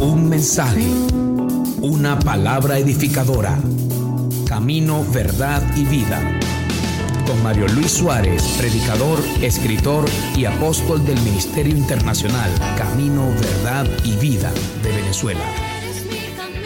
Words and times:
Un 0.00 0.30
mensaje, 0.30 0.86
una 1.82 2.18
palabra 2.18 2.78
edificadora. 2.78 3.58
Camino, 4.46 5.04
verdad 5.12 5.62
y 5.76 5.84
vida. 5.84 6.40
Con 7.26 7.42
Mario 7.42 7.68
Luis 7.68 7.92
Suárez, 7.92 8.42
predicador, 8.56 9.22
escritor 9.42 10.06
y 10.34 10.46
apóstol 10.46 11.04
del 11.04 11.20
Ministerio 11.20 11.76
Internacional 11.76 12.50
Camino, 12.78 13.28
Verdad 13.40 13.86
y 14.02 14.16
Vida 14.16 14.50
de 14.82 14.90
Venezuela. 14.90 15.44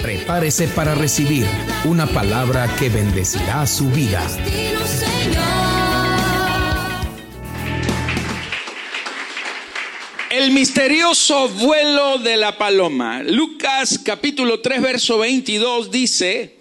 Prepárese 0.01 0.69
para 0.69 0.95
recibir 0.95 1.45
una 1.85 2.07
palabra 2.07 2.69
que 2.77 2.89
bendecirá 2.89 3.67
su 3.67 3.91
vida. 3.91 4.23
El 10.45 10.51
misterioso 10.51 11.49
vuelo 11.49 12.19
de 12.19 12.37
la 12.37 12.59
paloma. 12.59 13.23
Lucas 13.23 13.99
capítulo 14.05 14.61
3 14.61 14.83
verso 14.83 15.17
22 15.17 15.91
dice, 15.91 16.57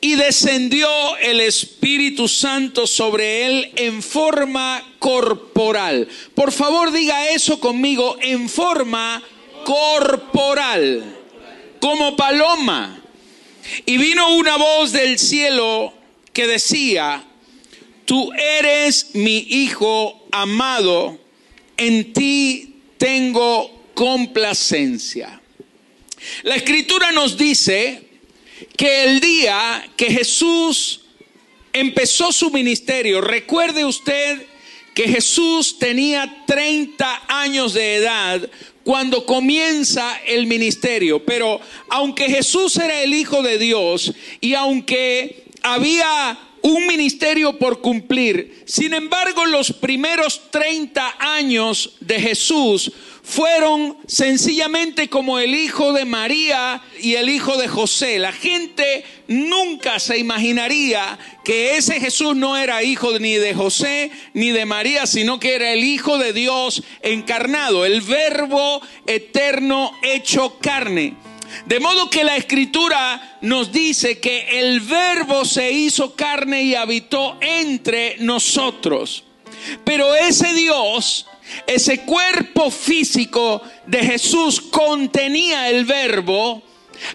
y 0.00 0.14
descendió 0.14 0.88
el 1.16 1.40
Espíritu 1.40 2.28
Santo 2.28 2.86
sobre 2.86 3.46
él 3.46 3.72
en 3.74 4.04
forma 4.04 4.86
corporal. 5.00 6.06
Por 6.36 6.52
favor 6.52 6.92
diga 6.92 7.30
eso 7.30 7.58
conmigo, 7.58 8.18
en 8.20 8.48
forma 8.48 9.20
corporal, 9.64 11.02
como 11.80 12.14
paloma. 12.14 13.02
Y 13.84 13.96
vino 13.96 14.36
una 14.36 14.56
voz 14.56 14.92
del 14.92 15.18
cielo 15.18 15.92
que 16.32 16.46
decía, 16.46 17.24
tú 18.04 18.30
eres 18.34 19.10
mi 19.14 19.38
Hijo 19.38 20.24
amado, 20.30 21.18
en 21.76 22.12
ti 22.12 22.71
tengo 23.02 23.88
complacencia. 23.94 25.40
La 26.44 26.54
escritura 26.54 27.10
nos 27.10 27.36
dice 27.36 28.00
que 28.76 29.02
el 29.02 29.18
día 29.18 29.84
que 29.96 30.06
Jesús 30.06 31.00
empezó 31.72 32.30
su 32.30 32.52
ministerio, 32.52 33.20
recuerde 33.20 33.84
usted 33.84 34.46
que 34.94 35.08
Jesús 35.08 35.80
tenía 35.80 36.44
30 36.46 37.24
años 37.26 37.74
de 37.74 37.96
edad 37.96 38.48
cuando 38.84 39.26
comienza 39.26 40.20
el 40.24 40.46
ministerio, 40.46 41.24
pero 41.24 41.60
aunque 41.88 42.28
Jesús 42.28 42.76
era 42.76 43.02
el 43.02 43.14
Hijo 43.14 43.42
de 43.42 43.58
Dios 43.58 44.12
y 44.40 44.54
aunque 44.54 45.46
había 45.64 46.38
un 46.62 46.86
ministerio 46.86 47.58
por 47.58 47.80
cumplir. 47.80 48.62
Sin 48.66 48.94
embargo, 48.94 49.44
los 49.46 49.72
primeros 49.72 50.50
30 50.50 51.16
años 51.18 51.96
de 52.00 52.20
Jesús 52.20 52.92
fueron 53.22 53.96
sencillamente 54.06 55.08
como 55.08 55.38
el 55.38 55.54
hijo 55.54 55.92
de 55.92 56.04
María 56.04 56.82
y 57.00 57.14
el 57.14 57.28
hijo 57.28 57.56
de 57.56 57.68
José. 57.68 58.18
La 58.18 58.32
gente 58.32 59.04
nunca 59.28 60.00
se 60.00 60.18
imaginaría 60.18 61.18
que 61.44 61.76
ese 61.76 62.00
Jesús 62.00 62.36
no 62.36 62.56
era 62.56 62.82
hijo 62.82 63.18
ni 63.18 63.34
de 63.34 63.54
José 63.54 64.10
ni 64.34 64.50
de 64.50 64.66
María, 64.66 65.06
sino 65.06 65.38
que 65.38 65.54
era 65.54 65.72
el 65.72 65.84
hijo 65.84 66.18
de 66.18 66.32
Dios 66.32 66.82
encarnado, 67.02 67.84
el 67.84 68.00
verbo 68.00 68.82
eterno 69.06 69.92
hecho 70.02 70.58
carne. 70.60 71.16
De 71.66 71.80
modo 71.80 72.10
que 72.10 72.24
la 72.24 72.36
escritura 72.36 73.38
nos 73.42 73.72
dice 73.72 74.18
que 74.18 74.60
el 74.60 74.80
verbo 74.80 75.44
se 75.44 75.70
hizo 75.70 76.14
carne 76.14 76.62
y 76.62 76.74
habitó 76.74 77.36
entre 77.40 78.16
nosotros. 78.18 79.24
Pero 79.84 80.14
ese 80.14 80.52
Dios, 80.54 81.26
ese 81.66 82.00
cuerpo 82.00 82.70
físico 82.70 83.62
de 83.86 83.98
Jesús 83.98 84.60
contenía 84.60 85.68
el 85.68 85.84
verbo. 85.84 86.62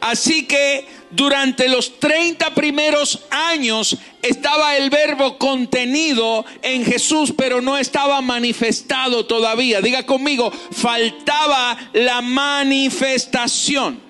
Así 0.02 0.46
que 0.46 0.86
durante 1.12 1.70
los 1.70 2.00
30 2.00 2.54
primeros 2.54 3.22
años 3.30 3.98
estaba 4.22 4.76
el 4.76 4.90
verbo 4.90 5.38
contenido 5.38 6.46
en 6.62 6.86
Jesús, 6.86 7.34
pero 7.38 7.62
no 7.62 7.78
estaba 7.78 8.22
manifestado 8.22 9.26
todavía. 9.26 9.82
Diga 9.82 10.06
conmigo, 10.06 10.52
faltaba 10.72 11.78
la 11.94 12.22
manifestación. 12.22 14.07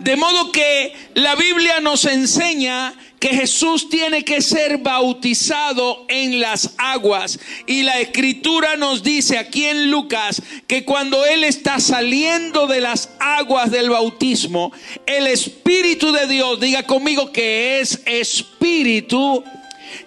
De 0.00 0.16
modo 0.16 0.52
que 0.52 0.92
la 1.14 1.34
Biblia 1.34 1.80
nos 1.80 2.04
enseña 2.04 2.94
que 3.24 3.30
Jesús 3.30 3.88
tiene 3.88 4.22
que 4.22 4.42
ser 4.42 4.76
bautizado 4.76 6.04
en 6.10 6.40
las 6.40 6.74
aguas. 6.76 7.38
Y 7.66 7.82
la 7.82 7.98
escritura 7.98 8.76
nos 8.76 9.02
dice 9.02 9.38
aquí 9.38 9.64
en 9.64 9.90
Lucas 9.90 10.42
que 10.66 10.84
cuando 10.84 11.24
Él 11.24 11.42
está 11.42 11.80
saliendo 11.80 12.66
de 12.66 12.82
las 12.82 13.08
aguas 13.18 13.70
del 13.70 13.88
bautismo, 13.88 14.72
el 15.06 15.26
Espíritu 15.26 16.12
de 16.12 16.26
Dios, 16.26 16.60
diga 16.60 16.82
conmigo 16.82 17.32
que 17.32 17.80
es 17.80 18.02
Espíritu, 18.04 19.42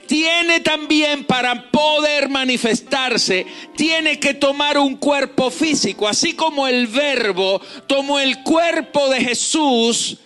tiene 0.08 0.60
también 0.60 1.26
para 1.26 1.70
poder 1.72 2.30
manifestarse, 2.30 3.46
tiene 3.76 4.20
que 4.20 4.34
tomar 4.34 4.78
un 4.78 4.96
cuerpo 4.96 5.52
físico, 5.52 6.08
así 6.08 6.34
como 6.34 6.68
el 6.68 6.88
verbo 6.88 7.62
tomó 7.88 8.20
el 8.20 8.44
cuerpo 8.44 9.10
de 9.10 9.22
Jesús. 9.22 10.18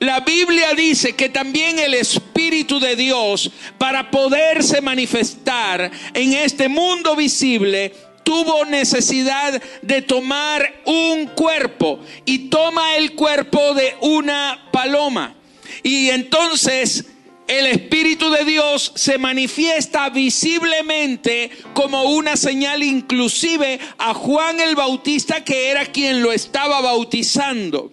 La 0.00 0.20
Biblia 0.20 0.74
dice 0.74 1.14
que 1.14 1.28
también 1.28 1.78
el 1.78 1.94
Espíritu 1.94 2.78
de 2.78 2.96
Dios, 2.96 3.50
para 3.78 4.10
poderse 4.10 4.80
manifestar 4.80 5.90
en 6.12 6.34
este 6.34 6.68
mundo 6.68 7.16
visible, 7.16 7.94
tuvo 8.22 8.66
necesidad 8.66 9.62
de 9.80 10.02
tomar 10.02 10.82
un 10.84 11.28
cuerpo 11.28 12.00
y 12.26 12.50
toma 12.50 12.96
el 12.96 13.14
cuerpo 13.14 13.72
de 13.72 13.96
una 14.02 14.68
paloma. 14.70 15.34
Y 15.82 16.10
entonces 16.10 17.06
el 17.48 17.66
Espíritu 17.66 18.30
de 18.30 18.44
Dios 18.44 18.92
se 18.94 19.16
manifiesta 19.16 20.10
visiblemente 20.10 21.50
como 21.72 22.04
una 22.04 22.36
señal 22.36 22.82
inclusive 22.82 23.80
a 23.96 24.12
Juan 24.14 24.60
el 24.60 24.76
Bautista 24.76 25.42
que 25.42 25.70
era 25.70 25.86
quien 25.86 26.22
lo 26.22 26.30
estaba 26.30 26.82
bautizando. 26.82 27.90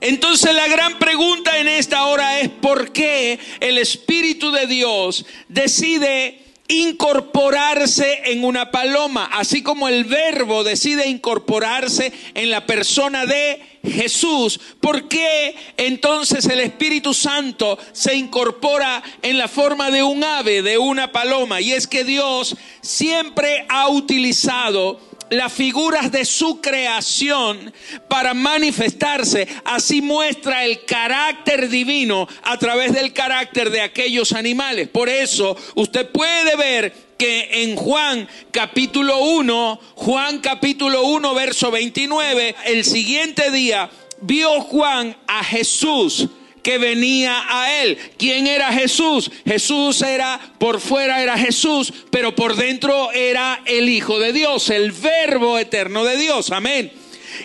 Entonces 0.00 0.54
la 0.54 0.66
gran 0.66 0.98
pregunta 0.98 1.58
en 1.58 1.68
esta 1.68 2.06
hora 2.06 2.40
es 2.40 2.48
por 2.48 2.90
qué 2.90 3.38
el 3.60 3.76
Espíritu 3.76 4.50
de 4.50 4.66
Dios 4.66 5.26
decide 5.48 6.47
incorporarse 6.68 8.20
en 8.26 8.44
una 8.44 8.70
paloma, 8.70 9.30
así 9.32 9.62
como 9.62 9.88
el 9.88 10.04
verbo 10.04 10.64
decide 10.64 11.08
incorporarse 11.08 12.12
en 12.34 12.50
la 12.50 12.66
persona 12.66 13.24
de 13.24 13.80
Jesús. 13.82 14.60
¿Por 14.80 15.08
qué 15.08 15.56
entonces 15.78 16.44
el 16.44 16.60
Espíritu 16.60 17.14
Santo 17.14 17.78
se 17.92 18.14
incorpora 18.14 19.02
en 19.22 19.38
la 19.38 19.48
forma 19.48 19.90
de 19.90 20.02
un 20.02 20.22
ave, 20.22 20.60
de 20.60 20.76
una 20.76 21.10
paloma? 21.10 21.62
Y 21.62 21.72
es 21.72 21.86
que 21.86 22.04
Dios 22.04 22.54
siempre 22.82 23.64
ha 23.70 23.88
utilizado 23.88 25.00
las 25.30 25.52
figuras 25.52 26.10
de 26.10 26.24
su 26.24 26.60
creación 26.60 27.72
para 28.08 28.34
manifestarse. 28.34 29.46
Así 29.64 30.00
muestra 30.00 30.64
el 30.64 30.84
carácter 30.84 31.68
divino 31.68 32.28
a 32.42 32.58
través 32.58 32.92
del 32.92 33.12
carácter 33.12 33.70
de 33.70 33.80
aquellos 33.80 34.32
animales. 34.32 34.88
Por 34.88 35.08
eso 35.08 35.56
usted 35.74 36.10
puede 36.10 36.56
ver 36.56 37.08
que 37.18 37.64
en 37.64 37.76
Juan 37.76 38.28
capítulo 38.52 39.18
1, 39.18 39.80
Juan 39.96 40.38
capítulo 40.38 41.02
1, 41.04 41.34
verso 41.34 41.70
29, 41.70 42.54
el 42.66 42.84
siguiente 42.84 43.50
día 43.50 43.90
vio 44.20 44.60
Juan 44.60 45.16
a 45.26 45.42
Jesús 45.42 46.28
que 46.68 46.76
venía 46.76 47.46
a 47.48 47.80
él. 47.80 47.96
¿Quién 48.18 48.46
era 48.46 48.70
Jesús? 48.70 49.30
Jesús 49.46 50.02
era, 50.02 50.38
por 50.58 50.82
fuera 50.82 51.22
era 51.22 51.38
Jesús, 51.38 51.90
pero 52.10 52.34
por 52.34 52.56
dentro 52.56 53.10
era 53.12 53.62
el 53.64 53.88
Hijo 53.88 54.18
de 54.18 54.34
Dios, 54.34 54.68
el 54.68 54.92
verbo 54.92 55.58
eterno 55.58 56.04
de 56.04 56.18
Dios. 56.18 56.52
Amén. 56.52 56.92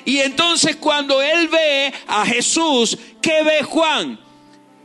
Y 0.04 0.20
entonces 0.20 0.76
cuando 0.76 1.22
él 1.22 1.48
ve 1.48 1.94
a 2.06 2.26
Jesús, 2.26 2.98
¿qué 3.22 3.44
ve 3.44 3.64
Juan? 3.64 4.20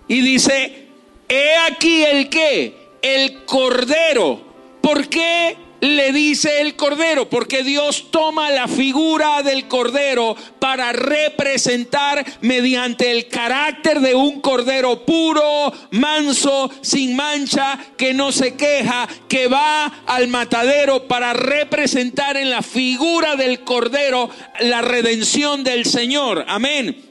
Y 0.06 0.20
dice, 0.20 0.86
he 1.28 1.56
aquí 1.68 2.04
el 2.04 2.28
que, 2.28 2.76
el 3.02 3.44
cordero. 3.44 4.40
¿Por 4.80 5.08
qué 5.08 5.56
le 5.80 6.12
dice 6.12 6.60
el 6.60 6.74
cordero, 6.74 7.28
porque 7.28 7.62
Dios 7.62 8.10
toma 8.10 8.50
la 8.50 8.66
figura 8.68 9.42
del 9.42 9.68
cordero 9.68 10.36
para 10.58 10.92
representar 10.92 12.24
mediante 12.40 13.10
el 13.10 13.28
carácter 13.28 14.00
de 14.00 14.14
un 14.14 14.40
cordero 14.40 15.04
puro, 15.04 15.72
manso, 15.92 16.70
sin 16.80 17.14
mancha, 17.14 17.78
que 17.96 18.12
no 18.14 18.32
se 18.32 18.54
queja, 18.54 19.08
que 19.28 19.46
va 19.46 19.86
al 20.06 20.28
matadero 20.28 21.06
para 21.06 21.32
representar 21.32 22.36
en 22.36 22.50
la 22.50 22.62
figura 22.62 23.36
del 23.36 23.60
cordero 23.60 24.30
la 24.60 24.82
redención 24.82 25.62
del 25.62 25.84
Señor. 25.84 26.44
Amén. 26.48 27.04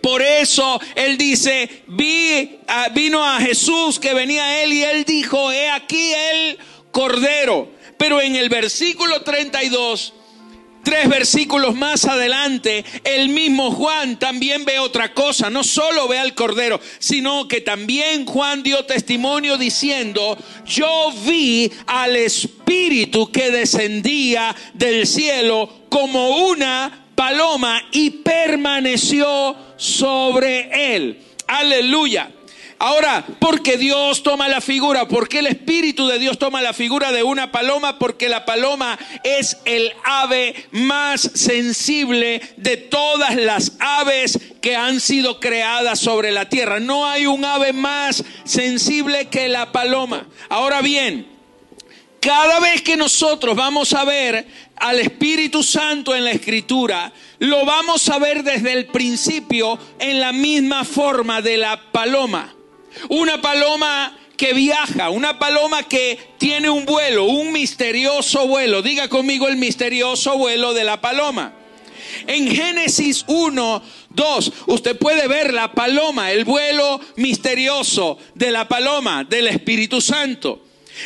Por 0.00 0.22
eso 0.22 0.80
él 0.94 1.18
dice, 1.18 1.82
vi, 1.88 2.58
vino 2.92 3.24
a 3.24 3.40
Jesús 3.40 3.98
que 3.98 4.14
venía 4.14 4.62
él 4.62 4.72
y 4.72 4.82
él 4.82 5.04
dijo, 5.04 5.52
he 5.52 5.68
aquí 5.68 6.12
el 6.12 6.58
cordero 6.90 7.73
pero 7.96 8.20
en 8.20 8.36
el 8.36 8.48
versículo 8.48 9.22
32, 9.22 10.12
Tres 10.84 11.08
versículos 11.08 11.74
más 11.74 12.04
adelante, 12.04 12.84
el 13.04 13.30
mismo 13.30 13.70
Juan 13.70 14.18
también 14.18 14.66
ve 14.66 14.78
otra 14.78 15.14
cosa. 15.14 15.48
No 15.48 15.64
solo 15.64 16.06
ve 16.08 16.18
al 16.18 16.34
Cordero, 16.34 16.78
sino 16.98 17.48
que 17.48 17.62
también 17.62 18.26
Juan 18.26 18.62
dio 18.62 18.84
testimonio 18.84 19.56
diciendo, 19.56 20.36
yo 20.66 21.10
vi 21.24 21.72
al 21.86 22.16
Espíritu 22.16 23.32
que 23.32 23.50
descendía 23.50 24.54
del 24.74 25.06
cielo 25.06 25.70
como 25.88 26.48
una 26.48 27.06
paloma 27.14 27.82
y 27.90 28.10
permaneció 28.10 29.56
sobre 29.78 30.94
él. 30.94 31.18
Aleluya. 31.46 32.30
Ahora, 32.78 33.24
porque 33.38 33.78
Dios 33.78 34.22
toma 34.22 34.48
la 34.48 34.60
figura, 34.60 35.06
porque 35.08 35.38
el 35.38 35.46
Espíritu 35.46 36.06
de 36.06 36.18
Dios 36.18 36.38
toma 36.38 36.60
la 36.60 36.72
figura 36.72 37.12
de 37.12 37.22
una 37.22 37.52
paloma, 37.52 37.98
porque 37.98 38.28
la 38.28 38.44
paloma 38.44 38.98
es 39.22 39.58
el 39.64 39.92
ave 40.02 40.66
más 40.72 41.30
sensible 41.34 42.42
de 42.56 42.76
todas 42.76 43.36
las 43.36 43.72
aves 43.78 44.38
que 44.60 44.76
han 44.76 45.00
sido 45.00 45.40
creadas 45.40 46.00
sobre 46.00 46.32
la 46.32 46.48
tierra. 46.48 46.80
No 46.80 47.06
hay 47.06 47.26
un 47.26 47.44
ave 47.44 47.72
más 47.72 48.24
sensible 48.44 49.28
que 49.28 49.48
la 49.48 49.72
paloma. 49.72 50.26
Ahora 50.48 50.82
bien, 50.82 51.26
cada 52.24 52.58
vez 52.58 52.80
que 52.80 52.96
nosotros 52.96 53.54
vamos 53.54 53.92
a 53.92 54.04
ver 54.04 54.46
al 54.76 54.98
Espíritu 54.98 55.62
Santo 55.62 56.14
en 56.14 56.24
la 56.24 56.30
Escritura, 56.30 57.12
lo 57.38 57.66
vamos 57.66 58.08
a 58.08 58.18
ver 58.18 58.42
desde 58.42 58.72
el 58.72 58.86
principio 58.86 59.78
en 59.98 60.20
la 60.20 60.32
misma 60.32 60.84
forma 60.84 61.42
de 61.42 61.58
la 61.58 61.92
paloma. 61.92 62.54
Una 63.08 63.40
paloma 63.40 64.16
que 64.36 64.52
viaja, 64.52 65.10
una 65.10 65.38
paloma 65.38 65.84
que 65.84 66.18
tiene 66.38 66.68
un 66.70 66.84
vuelo, 66.84 67.24
un 67.24 67.52
misterioso 67.52 68.46
vuelo. 68.46 68.82
Diga 68.82 69.08
conmigo 69.08 69.48
el 69.48 69.56
misterioso 69.56 70.36
vuelo 70.36 70.74
de 70.74 70.84
la 70.84 71.00
paloma. 71.00 71.54
En 72.26 72.50
Génesis 72.50 73.24
1, 73.26 73.82
2, 74.10 74.52
usted 74.66 74.98
puede 74.98 75.26
ver 75.28 75.52
la 75.52 75.72
paloma, 75.72 76.30
el 76.30 76.44
vuelo 76.44 77.00
misterioso 77.16 78.18
de 78.34 78.50
la 78.50 78.68
paloma, 78.68 79.24
del 79.24 79.48
Espíritu 79.48 80.00
Santo. 80.00 80.60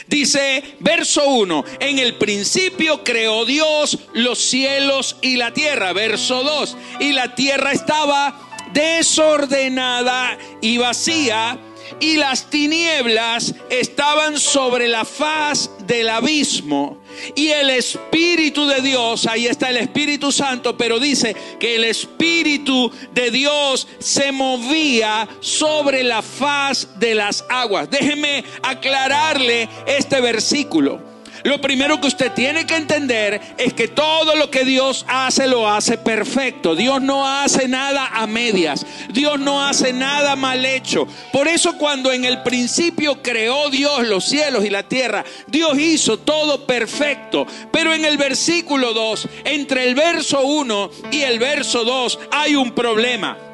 Dice, 0.07 0.63
verso 0.81 1.27
1, 1.27 1.65
en 1.81 1.99
el 1.99 2.15
principio 2.15 3.03
creó 3.05 3.47
Dios 3.47 3.99
los 4.13 4.39
cielos 4.39 5.17
y 5.23 5.37
la 5.37 5.53
tierra. 5.53 5.93
Verso 5.93 6.43
2, 6.43 6.77
y 7.01 7.13
la 7.13 7.35
tierra 7.35 7.73
estaba 7.73 8.39
desordenada 8.73 10.37
y 10.61 10.77
vacía 10.77 11.59
y 12.01 12.17
las 12.17 12.51
tinieblas 12.51 13.55
estaban 13.71 14.39
sobre 14.39 14.89
la 14.89 15.05
faz 15.05 15.71
del 15.87 16.09
abismo. 16.09 16.99
Y 17.35 17.49
el 17.49 17.71
Espíritu 17.71 18.67
de 18.67 18.81
Dios, 18.81 19.27
ahí 19.27 19.47
está 19.47 19.71
el 19.71 19.79
Espíritu 19.79 20.31
Santo, 20.31 20.77
pero 20.77 21.01
dice 21.01 21.35
que 21.59 21.77
el 21.77 21.85
Espíritu 21.85 22.93
de 23.13 23.31
Dios 23.31 23.89
se 23.99 24.31
movía 24.31 25.29
sobre 25.41 26.05
la 26.05 26.23
faz 26.23 26.99
de 26.99 27.15
las 27.15 27.45
aguas. 27.49 27.91
Déjeme 27.91 28.45
aclararle 28.63 29.69
este 29.87 30.21
versículo. 30.21 31.18
Lo 31.45 31.61
primero 31.61 32.01
que 32.01 32.09
usted 32.09 32.33
tiene 32.33 32.67
que 32.67 32.77
entender 32.77 33.41
es 33.57 33.73
que 33.73 33.89
todo 33.89 34.37
lo 34.37 34.51
que 34.51 34.65
Dios 34.65 35.05
hace 35.09 35.47
lo 35.47 35.69
hace 35.69 35.99
perfecto. 35.99 36.75
Dios 36.75 37.01
no 37.01 37.27
hace 37.27 37.69
nada 37.69 38.09
a 38.13 38.27
medias. 38.27 38.85
Dios 39.11 39.39
no 39.39 39.65
hace 39.65 39.93
nada 39.93 40.37
mal 40.37 40.65
hecho. 40.65 41.07
Por 41.33 41.49
eso 41.49 41.77
cuando 41.79 42.13
en 42.13 42.25
el 42.25 42.43
principio 42.43 43.23
creó 43.23 43.71
Dios 43.71 44.07
los 44.07 44.25
cielos 44.25 44.65
y 44.65 44.71
la 44.71 44.83
tierra, 44.83 45.25
Dios 45.47 45.79
hizo 45.79 46.19
todo 46.19 46.67
perfecto. 46.67 47.47
Pero 47.73 47.95
en 47.95 48.05
el 48.05 48.17
versículo 48.19 48.93
2, 48.93 49.29
entre 49.45 49.89
el 49.89 49.95
verso 49.95 50.43
1 50.43 50.91
y 51.11 51.23
el 51.23 51.39
verso 51.39 51.85
2 51.85 52.19
hay 52.31 52.57
un 52.57 52.73
problema. 52.73 53.48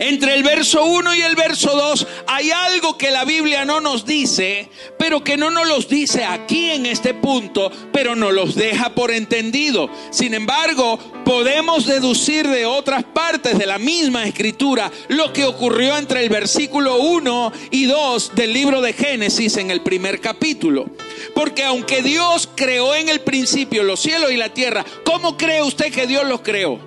Entre 0.00 0.34
el 0.34 0.42
verso 0.42 0.86
1 0.86 1.14
y 1.14 1.20
el 1.20 1.36
verso 1.36 1.76
2 1.76 2.06
hay 2.26 2.50
algo 2.50 2.96
que 2.96 3.10
la 3.10 3.26
Biblia 3.26 3.66
no 3.66 3.82
nos 3.82 4.06
dice, 4.06 4.70
pero 4.98 5.22
que 5.22 5.36
no 5.36 5.50
nos 5.50 5.68
los 5.68 5.90
dice 5.90 6.24
aquí 6.24 6.70
en 6.70 6.86
este 6.86 7.12
punto, 7.12 7.70
pero 7.92 8.16
nos 8.16 8.32
los 8.32 8.54
deja 8.54 8.94
por 8.94 9.10
entendido. 9.10 9.90
Sin 10.10 10.32
embargo, 10.32 10.98
podemos 11.26 11.84
deducir 11.84 12.48
de 12.48 12.64
otras 12.64 13.04
partes 13.04 13.58
de 13.58 13.66
la 13.66 13.76
misma 13.76 14.24
escritura 14.24 14.90
lo 15.08 15.34
que 15.34 15.44
ocurrió 15.44 15.98
entre 15.98 16.22
el 16.22 16.30
versículo 16.30 16.96
1 16.96 17.52
y 17.70 17.84
2 17.84 18.34
del 18.34 18.54
libro 18.54 18.80
de 18.80 18.94
Génesis 18.94 19.58
en 19.58 19.70
el 19.70 19.82
primer 19.82 20.22
capítulo. 20.22 20.86
Porque 21.34 21.62
aunque 21.64 22.00
Dios 22.00 22.48
creó 22.54 22.94
en 22.94 23.10
el 23.10 23.20
principio 23.20 23.82
los 23.82 24.00
cielos 24.00 24.32
y 24.32 24.38
la 24.38 24.48
tierra, 24.48 24.82
¿cómo 25.04 25.36
cree 25.36 25.62
usted 25.62 25.92
que 25.92 26.06
Dios 26.06 26.26
los 26.26 26.40
creó? 26.40 26.78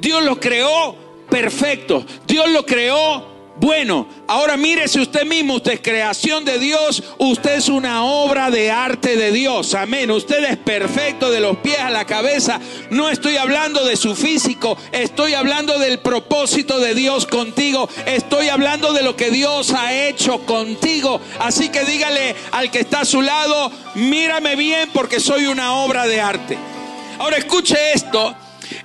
Dios 0.00 0.24
los 0.24 0.38
creó 0.38 1.01
perfecto. 1.32 2.04
Dios 2.26 2.50
lo 2.50 2.66
creó 2.66 3.32
bueno. 3.56 4.06
Ahora 4.28 4.58
mírese 4.58 5.00
usted 5.00 5.24
mismo, 5.24 5.54
usted 5.54 5.72
es 5.72 5.80
creación 5.80 6.44
de 6.44 6.58
Dios, 6.58 7.02
usted 7.16 7.56
es 7.56 7.70
una 7.70 8.04
obra 8.04 8.50
de 8.50 8.70
arte 8.70 9.16
de 9.16 9.32
Dios. 9.32 9.74
Amén. 9.74 10.10
Usted 10.10 10.44
es 10.44 10.58
perfecto 10.58 11.30
de 11.30 11.40
los 11.40 11.56
pies 11.58 11.78
a 11.78 11.88
la 11.88 12.04
cabeza. 12.04 12.60
No 12.90 13.08
estoy 13.08 13.38
hablando 13.38 13.82
de 13.86 13.96
su 13.96 14.14
físico, 14.14 14.76
estoy 14.92 15.32
hablando 15.32 15.78
del 15.78 16.00
propósito 16.00 16.78
de 16.80 16.94
Dios 16.94 17.26
contigo. 17.26 17.88
Estoy 18.04 18.50
hablando 18.50 18.92
de 18.92 19.02
lo 19.02 19.16
que 19.16 19.30
Dios 19.30 19.72
ha 19.72 19.94
hecho 19.94 20.44
contigo. 20.44 21.18
Así 21.40 21.70
que 21.70 21.84
dígale 21.86 22.36
al 22.50 22.70
que 22.70 22.80
está 22.80 23.00
a 23.00 23.06
su 23.06 23.22
lado, 23.22 23.72
mírame 23.94 24.54
bien 24.54 24.90
porque 24.92 25.18
soy 25.18 25.46
una 25.46 25.76
obra 25.76 26.06
de 26.06 26.20
arte. 26.20 26.58
Ahora 27.18 27.38
escuche 27.38 27.76
esto. 27.94 28.36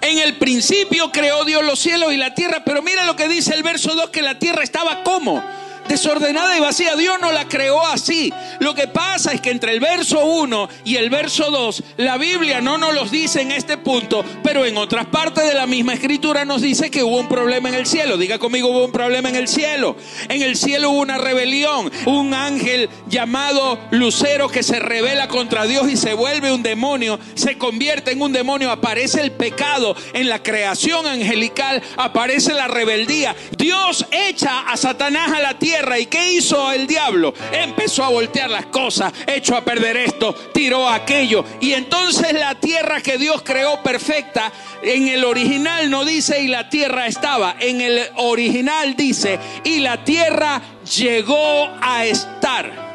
En 0.02 0.18
el 0.20 0.38
principio 0.38 1.12
creó 1.12 1.44
Dios 1.46 1.64
los 1.64 1.80
cielos 1.80 2.14
y 2.14 2.18
la 2.18 2.34
tierra, 2.34 2.64
pero 2.66 2.82
mira 2.82 3.06
lo 3.06 3.16
que 3.16 3.28
dice 3.28 3.54
el 3.54 3.64
verso 3.64 3.96
2, 3.96 4.10
que 4.10 4.22
la 4.22 4.40
tierra 4.40 4.64
estaba 4.64 5.04
como 5.04 5.44
desordenada 5.88 6.58
y 6.58 6.60
vacía. 6.60 6.96
Dios 6.96 7.18
no 7.22 7.32
la 7.32 7.48
creó 7.48 7.86
así. 7.86 8.34
Lo 8.60 8.74
que 8.74 8.88
pasa 8.88 9.32
es 9.32 9.42
que 9.42 9.52
entre 9.52 9.74
el 9.74 9.80
verso 9.80 10.26
1 10.26 10.70
y 10.86 10.96
el 10.96 11.10
verso 11.10 11.50
2, 11.52 11.84
la 11.98 12.18
Biblia 12.18 12.62
no 12.62 12.78
nos 12.78 12.94
los 12.94 13.12
dice 13.12 13.42
en 13.42 13.52
este 13.52 13.78
punto, 13.78 14.24
pero 14.44 14.66
en 14.66 14.78
otras 14.78 15.06
partes 15.08 15.46
de 15.46 15.54
la 15.54 15.68
misma 15.68 15.94
escritura 15.94 16.46
nos 16.46 16.62
dice 16.62 16.92
que 16.92 17.04
hubo 17.04 17.20
un 17.20 17.28
problema 17.28 17.70
en 17.70 17.76
el 17.76 17.86
cielo. 17.86 18.18
Diga 18.18 18.40
conmigo, 18.40 18.70
hubo 18.70 18.86
un 18.86 18.92
problema 18.92 19.30
en 19.30 19.36
el 19.36 19.48
cielo. 19.48 19.96
En 20.30 20.42
el 20.42 20.56
cielo 20.56 20.92
hubo 20.92 21.00
una 21.00 21.18
rebelión. 21.18 21.92
Un 22.06 22.34
ángel 22.34 22.90
llamado 23.08 23.80
Lucero 23.92 24.50
que 24.50 24.64
se 24.64 24.80
revela 24.80 25.28
contra 25.28 25.66
Dios 25.66 25.90
y 25.90 25.98
se 25.98 26.14
vuelve 26.14 26.52
un 26.52 26.64
demonio, 26.64 27.20
se 27.36 27.58
convierte 27.58 28.12
en 28.12 28.22
un 28.22 28.34
demonio, 28.34 28.72
aparece 28.72 29.22
el 29.22 29.32
pecado 29.32 29.96
en 30.14 30.30
la 30.30 30.44
creación 30.44 31.06
angelical, 31.08 31.82
aparece 31.96 32.54
la 32.54 32.68
rebeldía. 32.68 33.36
Dios 33.58 34.06
echa 34.12 34.62
a 34.62 34.78
Satanás 34.78 35.32
a 35.32 35.40
la 35.40 35.58
tierra 35.60 35.77
¿Y 36.00 36.08
qué 36.08 36.34
hizo 36.34 36.72
el 36.72 36.88
diablo? 36.88 37.34
Empezó 37.52 38.04
a 38.04 38.10
voltear 38.10 38.50
las 38.50 38.66
cosas, 38.68 39.14
echó 39.28 39.56
a 39.56 39.64
perder 39.64 39.96
esto, 39.98 40.34
tiró 40.54 40.90
aquello. 40.90 41.46
Y 41.62 41.74
entonces 41.74 42.34
la 42.34 42.56
tierra 42.56 43.02
que 43.02 43.18
Dios 43.18 43.42
creó 43.44 43.82
perfecta, 43.84 44.52
en 44.82 45.08
el 45.08 45.24
original 45.24 45.90
no 45.90 46.04
dice 46.04 46.42
y 46.42 46.48
la 46.48 46.70
tierra 46.70 47.08
estaba, 47.08 47.56
en 47.60 47.82
el 47.82 48.02
original 48.16 48.96
dice 48.96 49.40
y 49.64 49.80
la 49.80 50.04
tierra 50.04 50.62
llegó 50.98 51.70
a 51.80 52.06
estar. 52.06 52.88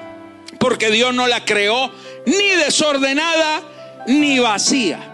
Porque 0.58 0.90
Dios 0.90 1.14
no 1.14 1.26
la 1.28 1.44
creó 1.44 1.90
ni 2.26 2.48
desordenada 2.50 3.62
ni 4.06 4.38
vacía. 4.38 5.11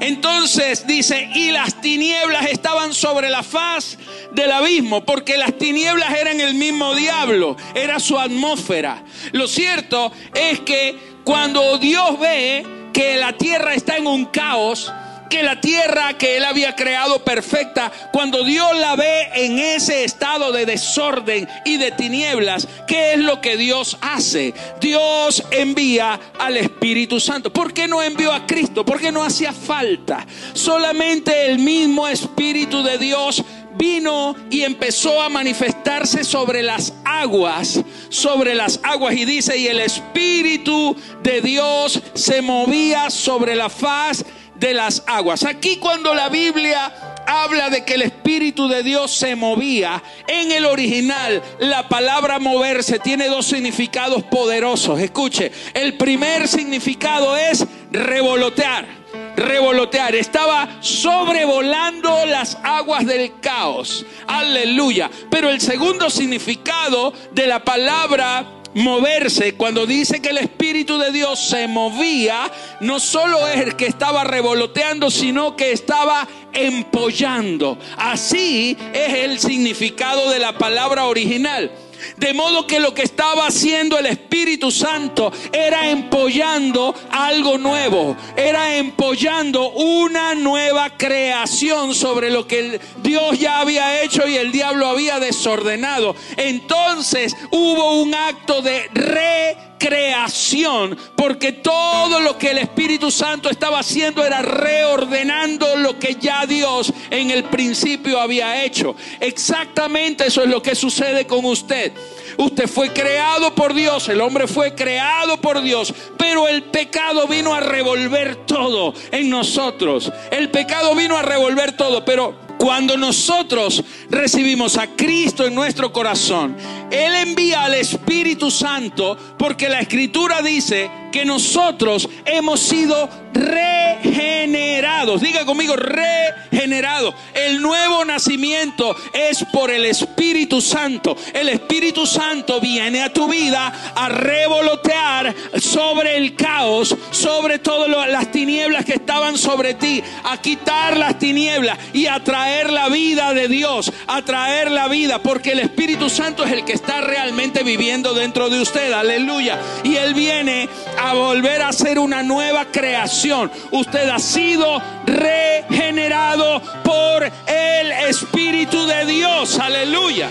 Entonces 0.00 0.86
dice, 0.86 1.28
y 1.34 1.50
las 1.50 1.80
tinieblas 1.80 2.46
estaban 2.46 2.94
sobre 2.94 3.30
la 3.30 3.42
faz 3.42 3.98
del 4.32 4.52
abismo, 4.52 5.04
porque 5.04 5.36
las 5.36 5.56
tinieblas 5.58 6.14
eran 6.14 6.40
el 6.40 6.54
mismo 6.54 6.94
diablo, 6.94 7.56
era 7.74 7.98
su 7.98 8.18
atmósfera. 8.18 9.02
Lo 9.32 9.48
cierto 9.48 10.12
es 10.34 10.60
que 10.60 10.96
cuando 11.24 11.78
Dios 11.78 12.18
ve 12.20 12.64
que 12.92 13.16
la 13.16 13.32
tierra 13.32 13.74
está 13.74 13.96
en 13.96 14.06
un 14.06 14.26
caos, 14.26 14.92
que 15.28 15.42
la 15.42 15.60
tierra 15.60 16.14
que 16.14 16.36
él 16.36 16.44
había 16.44 16.74
creado 16.74 17.24
perfecta, 17.24 17.92
cuando 18.12 18.44
Dios 18.44 18.76
la 18.78 18.96
ve 18.96 19.28
en 19.34 19.58
ese 19.58 20.04
estado 20.04 20.52
de 20.52 20.66
desorden 20.66 21.48
y 21.64 21.76
de 21.76 21.92
tinieblas, 21.92 22.66
¿qué 22.86 23.14
es 23.14 23.18
lo 23.18 23.40
que 23.40 23.56
Dios 23.56 23.96
hace? 24.00 24.54
Dios 24.80 25.42
envía 25.50 26.18
al 26.38 26.56
Espíritu 26.56 27.20
Santo. 27.20 27.52
¿Por 27.52 27.72
qué 27.72 27.88
no 27.88 28.02
envió 28.02 28.32
a 28.32 28.46
Cristo? 28.46 28.84
Porque 28.84 29.12
no 29.12 29.22
hacía 29.22 29.52
falta. 29.52 30.26
Solamente 30.54 31.46
el 31.46 31.58
mismo 31.58 32.08
Espíritu 32.08 32.82
de 32.82 32.98
Dios 32.98 33.44
vino 33.76 34.34
y 34.50 34.62
empezó 34.62 35.22
a 35.22 35.28
manifestarse 35.28 36.24
sobre 36.24 36.62
las 36.62 36.92
aguas, 37.04 37.80
sobre 38.08 38.54
las 38.54 38.80
aguas. 38.82 39.14
Y 39.14 39.24
dice, 39.24 39.56
y 39.56 39.68
el 39.68 39.80
Espíritu 39.80 40.96
de 41.22 41.40
Dios 41.40 42.00
se 42.14 42.42
movía 42.42 43.10
sobre 43.10 43.54
la 43.54 43.70
faz 43.70 44.24
de 44.58 44.74
las 44.74 45.02
aguas. 45.06 45.44
Aquí 45.44 45.76
cuando 45.76 46.14
la 46.14 46.28
Biblia 46.28 46.92
habla 47.26 47.70
de 47.70 47.84
que 47.84 47.94
el 47.94 48.02
Espíritu 48.02 48.68
de 48.68 48.82
Dios 48.82 49.12
se 49.12 49.36
movía, 49.36 50.02
en 50.26 50.50
el 50.52 50.64
original 50.66 51.42
la 51.58 51.88
palabra 51.88 52.38
moverse 52.38 52.98
tiene 52.98 53.28
dos 53.28 53.46
significados 53.46 54.22
poderosos. 54.24 55.00
Escuche, 55.00 55.52
el 55.74 55.94
primer 55.94 56.48
significado 56.48 57.36
es 57.36 57.66
revolotear. 57.90 58.98
revolotear, 59.36 60.16
estaba 60.16 60.68
sobrevolando 60.80 62.26
las 62.26 62.58
aguas 62.64 63.06
del 63.06 63.38
caos. 63.40 64.04
Aleluya. 64.26 65.08
Pero 65.30 65.48
el 65.48 65.60
segundo 65.60 66.10
significado 66.10 67.12
de 67.32 67.46
la 67.46 67.62
palabra 67.62 68.57
moverse, 68.78 69.54
cuando 69.54 69.86
dice 69.86 70.22
que 70.22 70.30
el 70.30 70.38
Espíritu 70.38 70.98
de 70.98 71.10
Dios 71.10 71.40
se 71.40 71.66
movía, 71.66 72.50
no 72.80 73.00
solo 73.00 73.46
es 73.48 73.60
el 73.60 73.76
que 73.76 73.86
estaba 73.86 74.24
revoloteando, 74.24 75.10
sino 75.10 75.56
que 75.56 75.72
estaba 75.72 76.26
empollando. 76.52 77.78
Así 77.96 78.76
es 78.92 79.14
el 79.14 79.38
significado 79.40 80.30
de 80.30 80.38
la 80.38 80.56
palabra 80.56 81.06
original. 81.06 81.70
De 82.16 82.34
modo 82.34 82.66
que 82.66 82.80
lo 82.80 82.94
que 82.94 83.02
estaba 83.02 83.46
haciendo 83.46 83.98
el 83.98 84.06
Espíritu 84.06 84.70
Santo 84.70 85.32
era 85.52 85.90
empollando 85.90 86.94
algo 87.10 87.58
nuevo, 87.58 88.16
era 88.36 88.76
empollando 88.76 89.70
una 89.70 90.34
nueva 90.34 90.96
creación 90.96 91.94
sobre 91.94 92.30
lo 92.30 92.46
que 92.46 92.80
Dios 93.02 93.38
ya 93.38 93.60
había 93.60 94.02
hecho 94.02 94.26
y 94.26 94.36
el 94.36 94.52
diablo 94.52 94.86
había 94.86 95.18
desordenado. 95.20 96.14
Entonces 96.36 97.36
hubo 97.50 98.00
un 98.00 98.14
acto 98.14 98.62
de 98.62 98.88
re 98.92 99.56
creación, 99.78 100.96
porque 101.16 101.52
todo 101.52 102.20
lo 102.20 102.36
que 102.36 102.50
el 102.50 102.58
Espíritu 102.58 103.10
Santo 103.10 103.48
estaba 103.48 103.78
haciendo 103.78 104.24
era 104.24 104.42
reordenando 104.42 105.76
lo 105.76 105.98
que 105.98 106.16
ya 106.16 106.46
Dios 106.46 106.92
en 107.10 107.30
el 107.30 107.44
principio 107.44 108.20
había 108.20 108.64
hecho. 108.64 108.96
Exactamente 109.20 110.26
eso 110.26 110.42
es 110.42 110.48
lo 110.48 110.62
que 110.62 110.74
sucede 110.74 111.26
con 111.26 111.44
usted. 111.44 111.92
Usted 112.36 112.68
fue 112.68 112.92
creado 112.92 113.54
por 113.54 113.74
Dios, 113.74 114.08
el 114.08 114.20
hombre 114.20 114.46
fue 114.46 114.74
creado 114.74 115.40
por 115.40 115.60
Dios, 115.60 115.92
pero 116.16 116.46
el 116.46 116.64
pecado 116.64 117.26
vino 117.26 117.54
a 117.54 117.60
revolver 117.60 118.36
todo 118.46 118.94
en 119.10 119.30
nosotros. 119.30 120.12
El 120.30 120.50
pecado 120.50 120.94
vino 120.94 121.16
a 121.16 121.22
revolver 121.22 121.72
todo, 121.72 122.04
pero 122.04 122.47
cuando 122.58 122.96
nosotros 122.96 123.82
recibimos 124.10 124.76
a 124.76 124.88
Cristo 124.88 125.46
en 125.46 125.54
nuestro 125.54 125.92
corazón, 125.92 126.56
Él 126.90 127.14
envía 127.14 127.64
al 127.64 127.74
Espíritu 127.74 128.50
Santo 128.50 129.16
porque 129.38 129.68
la 129.68 129.80
Escritura 129.80 130.42
dice 130.42 130.90
que 131.18 131.24
nosotros 131.24 132.08
hemos 132.24 132.60
sido 132.60 133.10
regenerados. 133.34 135.20
Diga 135.20 135.44
conmigo, 135.44 135.74
regenerados. 135.74 137.12
El 137.34 137.60
nuevo 137.60 138.04
nacimiento 138.04 138.94
es 139.12 139.44
por 139.52 139.72
el 139.72 139.84
Espíritu 139.84 140.60
Santo. 140.60 141.16
El 141.32 141.48
Espíritu 141.48 142.06
Santo 142.06 142.60
viene 142.60 143.02
a 143.02 143.12
tu 143.12 143.26
vida 143.26 143.92
a 143.96 144.08
revolotear 144.08 145.34
sobre 145.60 146.16
el 146.16 146.36
caos, 146.36 146.96
sobre 147.10 147.58
todas 147.58 148.08
las 148.08 148.30
tinieblas 148.30 148.84
que 148.84 148.94
estaban 148.94 149.36
sobre 149.36 149.74
ti, 149.74 150.02
a 150.22 150.40
quitar 150.40 150.96
las 150.96 151.18
tinieblas 151.18 151.78
y 151.92 152.06
a 152.06 152.22
traer 152.22 152.70
la 152.70 152.88
vida 152.88 153.34
de 153.34 153.48
Dios, 153.48 153.92
a 154.06 154.22
traer 154.22 154.70
la 154.70 154.86
vida, 154.86 155.20
porque 155.20 155.52
el 155.52 155.58
Espíritu 155.58 156.08
Santo 156.10 156.44
es 156.44 156.52
el 156.52 156.64
que 156.64 156.74
está 156.74 157.00
realmente 157.00 157.64
viviendo 157.64 158.14
dentro 158.14 158.48
de 158.50 158.60
usted. 158.60 158.92
Aleluya. 158.92 159.58
Y 159.82 159.96
Él 159.96 160.14
viene 160.14 160.68
a 161.00 161.14
volver 161.14 161.62
a 161.62 161.72
ser 161.72 161.98
una 161.98 162.22
nueva 162.22 162.66
creación. 162.66 163.50
Usted 163.70 164.08
ha 164.08 164.18
sido 164.18 164.82
regenerado 165.06 166.60
por 166.82 167.24
el 167.24 167.92
Espíritu 168.08 168.86
de 168.86 169.06
Dios. 169.06 169.58
Aleluya. 169.58 170.28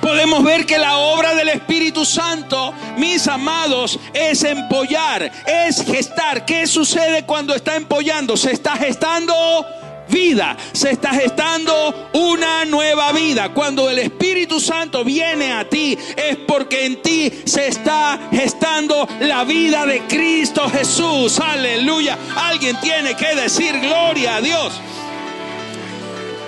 Podemos 0.00 0.44
ver 0.44 0.66
que 0.66 0.78
la 0.78 0.98
obra 0.98 1.34
del 1.34 1.48
Espíritu 1.48 2.04
Santo, 2.04 2.72
mis 2.96 3.26
amados, 3.26 3.98
es 4.14 4.44
empollar, 4.44 5.30
es 5.46 5.84
gestar. 5.84 6.44
¿Qué 6.44 6.66
sucede 6.66 7.24
cuando 7.24 7.54
está 7.54 7.74
empollando? 7.74 8.36
Se 8.36 8.52
está 8.52 8.76
gestando 8.76 9.34
vida. 10.08 10.56
Se 10.72 10.90
está 10.90 11.10
gestando 11.10 12.10
una 12.12 12.64
nueva 12.64 13.12
vida. 13.12 13.52
Cuando 13.52 13.90
el 13.90 13.98
Espíritu 13.98 14.60
Santo 14.60 15.04
viene 15.04 15.52
a 15.52 15.68
ti 15.68 15.96
es 16.16 16.36
porque 16.46 16.86
en 16.86 17.02
ti 17.02 17.32
se 17.44 17.68
está 17.68 18.18
gestando 18.32 19.08
la 19.20 19.44
vida 19.44 19.86
de 19.86 20.00
Cristo 20.02 20.68
Jesús. 20.68 21.38
Aleluya. 21.40 22.18
Alguien 22.36 22.78
tiene 22.80 23.14
que 23.14 23.34
decir 23.34 23.78
gloria 23.80 24.36
a 24.36 24.40
Dios. 24.40 24.72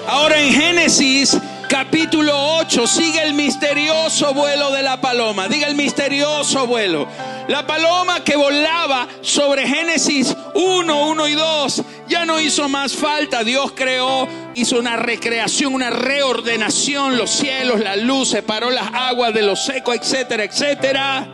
Ahora 0.07 0.41
en 0.41 0.53
Génesis 0.55 1.39
capítulo 1.69 2.57
8 2.57 2.87
sigue 2.87 3.23
el 3.23 3.35
misterioso 3.35 4.35
vuelo 4.35 4.73
de 4.73 4.83
la 4.83 5.01
paloma. 5.01 5.49
Diga 5.49 5.69
el 5.69 5.75
misterioso 5.75 6.67
vuelo. 6.67 7.07
La 7.47 7.67
paloma 7.67 8.25
que 8.25 8.37
volaba 8.37 9.07
sobre 9.21 9.67
Génesis 9.69 10.35
1, 10.55 11.09
1 11.11 11.29
y 11.29 11.35
2 11.35 11.83
ya 12.09 12.25
no 12.25 12.41
hizo 12.41 12.69
más 12.69 12.97
falta. 12.97 13.45
Dios 13.45 13.73
creó, 13.77 14.27
hizo 14.55 14.79
una 14.79 14.97
recreación, 14.97 15.75
una 15.75 15.91
reordenación, 15.91 17.17
los 17.17 17.31
cielos, 17.31 17.81
la 17.81 17.97
luz, 17.97 18.31
separó 18.31 18.71
las 18.71 18.89
aguas 18.93 19.33
de 19.35 19.43
lo 19.43 19.55
seco, 19.55 19.93
etcétera, 19.93 20.45
etcétera. 20.45 21.29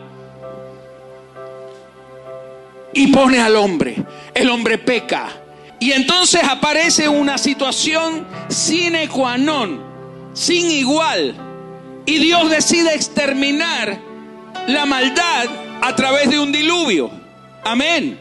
Y 2.93 3.07
pone 3.07 3.39
al 3.41 3.55
hombre. 3.55 3.95
El 4.33 4.49
hombre 4.49 4.77
peca. 4.77 5.29
Y 5.79 5.91
entonces 5.91 6.43
aparece 6.43 7.07
una 7.09 7.37
situación 7.37 8.25
sine 8.49 9.07
qua 9.09 9.37
non 9.37 9.84
sin 10.35 10.69
igual. 10.69 11.35
Y 12.05 12.19
Dios 12.19 12.51
decide 12.51 12.93
exterminar 12.93 13.99
la 14.67 14.85
maldad 14.85 15.47
a 15.81 15.95
través 15.95 16.29
de 16.29 16.39
un 16.39 16.51
diluvio. 16.51 17.09
Amén. 17.63 18.19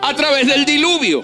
A 0.00 0.14
través 0.14 0.46
del 0.46 0.64
diluvio. 0.64 1.22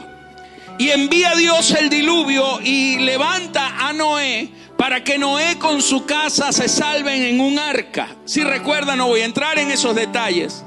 Y 0.78 0.90
envía 0.90 1.34
Dios 1.34 1.70
el 1.70 1.88
diluvio 1.88 2.60
y 2.62 2.98
levanta 2.98 3.88
a 3.88 3.92
Noé 3.94 4.50
para 4.76 5.02
que 5.02 5.18
Noé 5.18 5.58
con 5.58 5.82
su 5.82 6.04
casa 6.04 6.52
se 6.52 6.68
salven 6.68 7.22
en 7.22 7.40
un 7.40 7.58
arca. 7.58 8.14
Si 8.26 8.44
recuerdan, 8.44 8.98
no 8.98 9.08
voy 9.08 9.22
a 9.22 9.25
entrar 9.25 9.58
en 9.58 9.70
esos 9.70 9.94
detalles. 9.94 10.64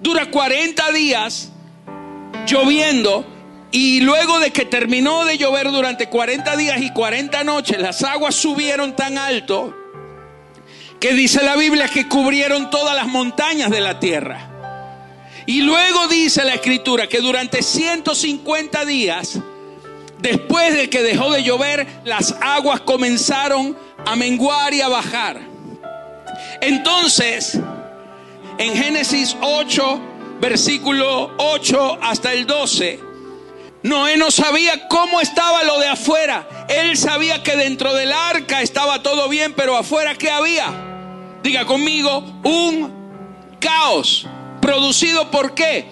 Dura 0.00 0.30
40 0.30 0.92
días 0.92 1.50
lloviendo 2.46 3.26
y 3.70 4.00
luego 4.00 4.40
de 4.40 4.50
que 4.50 4.64
terminó 4.64 5.24
de 5.24 5.36
llover 5.36 5.70
durante 5.70 6.08
40 6.08 6.56
días 6.56 6.80
y 6.80 6.92
40 6.92 7.44
noches, 7.44 7.78
las 7.78 8.02
aguas 8.02 8.34
subieron 8.34 8.96
tan 8.96 9.18
alto 9.18 9.74
que 10.98 11.12
dice 11.12 11.42
la 11.42 11.56
Biblia 11.56 11.88
que 11.88 12.08
cubrieron 12.08 12.70
todas 12.70 12.96
las 12.96 13.06
montañas 13.06 13.70
de 13.70 13.80
la 13.80 14.00
tierra. 14.00 14.48
Y 15.46 15.62
luego 15.62 16.08
dice 16.08 16.44
la 16.44 16.54
escritura 16.54 17.08
que 17.08 17.20
durante 17.20 17.62
150 17.62 18.84
días, 18.84 19.38
después 20.18 20.74
de 20.74 20.90
que 20.90 21.02
dejó 21.02 21.30
de 21.30 21.42
llover, 21.42 21.86
las 22.04 22.34
aguas 22.40 22.80
comenzaron 22.80 23.76
a 24.04 24.16
menguar 24.16 24.74
y 24.74 24.80
a 24.80 24.88
bajar. 24.88 25.40
Entonces, 26.60 27.58
en 28.58 28.74
Génesis 28.74 29.36
8, 29.40 30.00
versículo 30.40 31.32
8 31.38 31.98
hasta 32.02 32.32
el 32.32 32.46
12, 32.46 33.07
Noé 33.82 34.16
no 34.16 34.30
sabía 34.30 34.88
cómo 34.88 35.20
estaba 35.20 35.62
lo 35.62 35.78
de 35.78 35.88
afuera. 35.88 36.66
Él 36.68 36.96
sabía 36.96 37.42
que 37.42 37.56
dentro 37.56 37.94
del 37.94 38.12
arca 38.12 38.60
estaba 38.60 39.02
todo 39.02 39.28
bien, 39.28 39.54
pero 39.54 39.76
afuera 39.76 40.14
¿qué 40.16 40.30
había? 40.30 40.66
Diga 41.42 41.64
conmigo, 41.64 42.24
un 42.42 43.56
caos. 43.60 44.26
¿Producido 44.60 45.30
por 45.30 45.54
qué? 45.54 45.86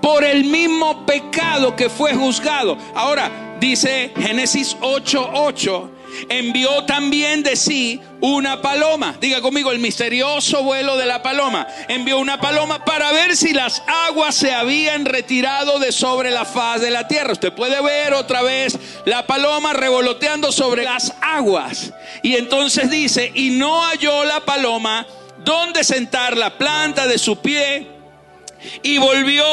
Por 0.00 0.24
el 0.24 0.44
mismo 0.44 1.04
pecado 1.04 1.76
que 1.76 1.90
fue 1.90 2.14
juzgado. 2.14 2.78
Ahora, 2.94 3.56
dice 3.60 4.12
Génesis 4.16 4.76
8:8 4.80 5.97
envió 6.28 6.84
también 6.84 7.42
de 7.42 7.56
sí 7.56 8.00
una 8.20 8.60
paloma. 8.60 9.16
Diga 9.20 9.40
conmigo, 9.40 9.70
el 9.70 9.78
misterioso 9.78 10.62
vuelo 10.62 10.96
de 10.96 11.06
la 11.06 11.22
paloma. 11.22 11.66
Envió 11.88 12.18
una 12.18 12.40
paloma 12.40 12.84
para 12.84 13.12
ver 13.12 13.36
si 13.36 13.52
las 13.52 13.82
aguas 13.86 14.34
se 14.34 14.52
habían 14.52 15.04
retirado 15.04 15.78
de 15.78 15.92
sobre 15.92 16.30
la 16.30 16.44
faz 16.44 16.80
de 16.80 16.90
la 16.90 17.06
tierra. 17.08 17.32
Usted 17.32 17.52
puede 17.52 17.80
ver 17.82 18.14
otra 18.14 18.42
vez 18.42 18.78
la 19.04 19.26
paloma 19.26 19.72
revoloteando 19.72 20.52
sobre 20.52 20.84
las 20.84 21.12
aguas. 21.20 21.92
Y 22.22 22.36
entonces 22.36 22.90
dice, 22.90 23.30
y 23.34 23.50
no 23.50 23.82
halló 23.82 24.24
la 24.24 24.40
paloma 24.40 25.06
donde 25.44 25.84
sentar 25.84 26.36
la 26.36 26.58
planta 26.58 27.06
de 27.06 27.18
su 27.18 27.38
pie. 27.40 27.86
Y 28.82 28.98
volvió 28.98 29.44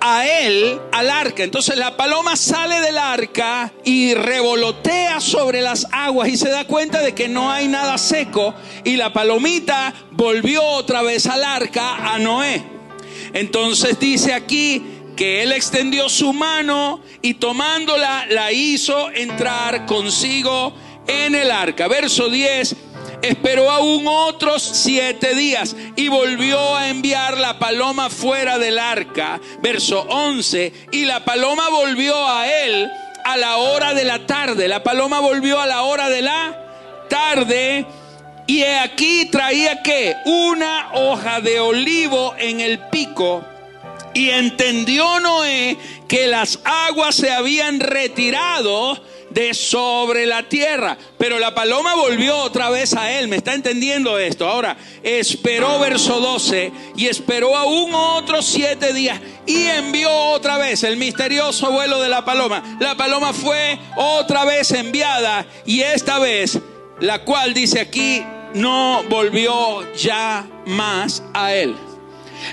a 0.00 0.26
él 0.26 0.80
al 0.92 1.10
arca. 1.10 1.44
Entonces 1.44 1.76
la 1.76 1.96
paloma 1.96 2.36
sale 2.36 2.80
del 2.80 2.98
arca 2.98 3.72
y 3.84 4.14
revolotea 4.14 5.20
sobre 5.20 5.60
las 5.60 5.86
aguas 5.92 6.28
y 6.28 6.36
se 6.36 6.50
da 6.50 6.64
cuenta 6.64 7.00
de 7.00 7.14
que 7.14 7.28
no 7.28 7.50
hay 7.50 7.68
nada 7.68 7.98
seco. 7.98 8.54
Y 8.84 8.96
la 8.96 9.12
palomita 9.12 9.92
volvió 10.12 10.64
otra 10.64 11.02
vez 11.02 11.26
al 11.26 11.44
arca 11.44 12.12
a 12.12 12.18
Noé. 12.18 12.62
Entonces 13.32 13.98
dice 14.00 14.32
aquí 14.32 14.82
que 15.16 15.42
él 15.42 15.52
extendió 15.52 16.08
su 16.08 16.32
mano 16.32 17.02
y 17.20 17.34
tomándola 17.34 18.26
la 18.30 18.52
hizo 18.52 19.10
entrar 19.10 19.84
consigo 19.86 20.72
en 21.06 21.34
el 21.34 21.50
arca. 21.50 21.88
Verso 21.88 22.28
10. 22.30 22.76
Esperó 23.22 23.70
aún 23.70 24.06
otros 24.06 24.62
siete 24.62 25.34
días 25.34 25.76
y 25.96 26.08
volvió 26.08 26.76
a 26.76 26.88
enviar 26.88 27.38
la 27.38 27.58
paloma 27.58 28.10
fuera 28.10 28.58
del 28.58 28.78
arca. 28.78 29.40
Verso 29.60 30.06
11. 30.08 30.72
Y 30.92 31.04
la 31.04 31.24
paloma 31.24 31.68
volvió 31.68 32.26
a 32.26 32.48
él 32.48 32.90
a 33.24 33.36
la 33.36 33.56
hora 33.58 33.94
de 33.94 34.04
la 34.04 34.26
tarde. 34.26 34.68
La 34.68 34.82
paloma 34.82 35.20
volvió 35.20 35.60
a 35.60 35.66
la 35.66 35.82
hora 35.82 36.08
de 36.08 36.22
la 36.22 37.06
tarde. 37.08 37.86
Y 38.46 38.64
aquí 38.64 39.26
traía 39.26 39.82
que 39.82 40.16
una 40.24 40.90
hoja 40.94 41.40
de 41.40 41.60
olivo 41.60 42.34
en 42.38 42.60
el 42.60 42.78
pico. 42.90 43.44
Y 44.12 44.30
entendió 44.30 45.20
Noé 45.20 45.76
que 46.08 46.26
las 46.26 46.58
aguas 46.64 47.14
se 47.14 47.30
habían 47.30 47.78
retirado 47.78 49.00
de 49.30 49.54
sobre 49.54 50.26
la 50.26 50.48
tierra. 50.48 50.96
Pero 51.18 51.38
la 51.38 51.54
paloma 51.54 51.94
volvió 51.94 52.36
otra 52.38 52.70
vez 52.70 52.94
a 52.94 53.12
él. 53.12 53.28
¿Me 53.28 53.36
está 53.36 53.54
entendiendo 53.54 54.18
esto? 54.18 54.46
Ahora, 54.46 54.76
esperó 55.02 55.78
verso 55.78 56.20
12 56.20 56.72
y 56.96 57.06
esperó 57.06 57.56
aún 57.56 57.94
otros 57.94 58.46
siete 58.46 58.92
días 58.92 59.20
y 59.46 59.66
envió 59.66 60.10
otra 60.10 60.58
vez 60.58 60.82
el 60.84 60.96
misterioso 60.96 61.70
vuelo 61.70 62.00
de 62.00 62.08
la 62.08 62.24
paloma. 62.24 62.62
La 62.80 62.96
paloma 62.96 63.32
fue 63.32 63.78
otra 63.96 64.44
vez 64.44 64.70
enviada 64.72 65.46
y 65.64 65.80
esta 65.80 66.18
vez, 66.18 66.58
la 67.00 67.24
cual 67.24 67.54
dice 67.54 67.80
aquí, 67.80 68.22
no 68.54 69.02
volvió 69.08 69.92
ya 69.94 70.46
más 70.66 71.22
a 71.32 71.54
él. 71.54 71.76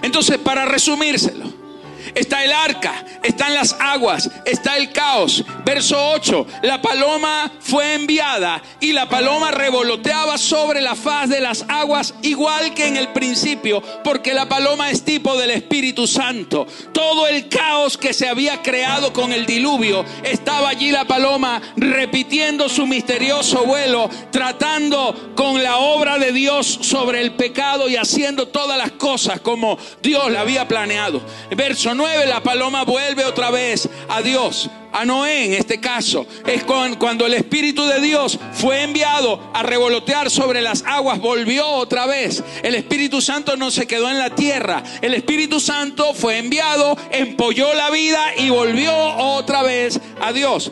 Entonces, 0.02 0.38
para 0.38 0.66
resumírselo, 0.66 1.57
está 2.16 2.44
el 2.44 2.52
arca, 2.52 3.06
están 3.24 3.54
las 3.54 3.76
aguas, 3.80 4.30
está 4.46 4.78
el 4.78 4.92
caos. 4.92 5.44
Verso 5.66 6.12
8, 6.12 6.48
la 6.64 6.82
paloma 6.82 7.52
fue 7.60 7.94
enviada 7.94 8.62
y 8.80 8.94
la 8.94 9.10
paloma 9.10 9.52
revoloteaba 9.52 10.38
sobre 10.38 10.82
la 10.82 10.96
faz 10.96 11.30
de 11.30 11.42
las 11.42 11.66
aguas 11.68 12.14
igual 12.22 12.74
que 12.74 12.88
en 12.88 12.98
el 12.98 13.10
principio, 13.10 13.82
porque 14.04 14.34
la 14.34 14.48
paloma 14.48 14.90
es 14.90 15.04
tipo 15.04 15.38
del 15.38 15.52
Espíritu 15.52 16.08
Santo. 16.08 16.68
Todo 16.94 17.28
el 17.28 17.50
caos 17.50 17.98
que 17.98 18.14
se 18.14 18.28
había 18.28 18.62
creado 18.62 19.14
con 19.14 19.32
el 19.32 19.46
diluvio, 19.46 20.06
estaba 20.24 20.70
allí 20.70 20.92
la 20.92 21.06
paloma 21.06 21.62
repitiendo 21.76 22.70
su 22.70 22.86
misterioso 22.86 23.66
vuelo, 23.66 24.10
tratando 24.32 25.34
con 25.36 25.64
la 25.64 25.78
obra 25.78 26.18
de 26.18 26.32
Dios 26.32 26.80
sobre 26.82 27.22
el 27.22 27.34
pecado 27.34 27.90
y 27.90 27.96
haciendo 27.96 28.48
todas 28.48 28.78
las 28.78 28.92
cosas 28.92 29.42
como 29.42 29.78
Dios 30.02 30.32
la 30.32 30.42
había 30.42 30.68
planeado. 30.68 31.22
Verso 31.56 31.94
9 31.98 32.28
la 32.28 32.42
paloma 32.42 32.84
vuelve 32.84 33.26
otra 33.26 33.50
vez 33.50 33.90
a 34.08 34.22
Dios, 34.22 34.70
a 34.94 35.04
Noé 35.04 35.46
en 35.46 35.54
este 35.54 35.80
caso. 35.80 36.26
Es 36.46 36.64
cuando 36.64 37.26
el 37.26 37.34
Espíritu 37.34 37.86
de 37.86 38.00
Dios 38.00 38.40
fue 38.54 38.84
enviado 38.84 39.50
a 39.54 39.64
revolotear 39.64 40.30
sobre 40.30 40.62
las 40.62 40.84
aguas, 40.86 41.20
volvió 41.20 41.68
otra 41.68 42.06
vez. 42.06 42.44
El 42.64 42.76
Espíritu 42.76 43.22
Santo 43.22 43.58
no 43.58 43.72
se 43.72 43.88
quedó 43.88 44.10
en 44.10 44.20
la 44.20 44.30
tierra. 44.30 44.84
El 45.02 45.16
Espíritu 45.16 45.60
Santo 45.60 46.14
fue 46.14 46.38
enviado, 46.38 46.98
empolló 47.12 47.74
la 47.74 47.90
vida 47.90 48.34
y 48.38 48.50
volvió 48.50 48.94
otra 48.96 49.64
vez 49.64 50.00
a 50.22 50.32
Dios. 50.32 50.72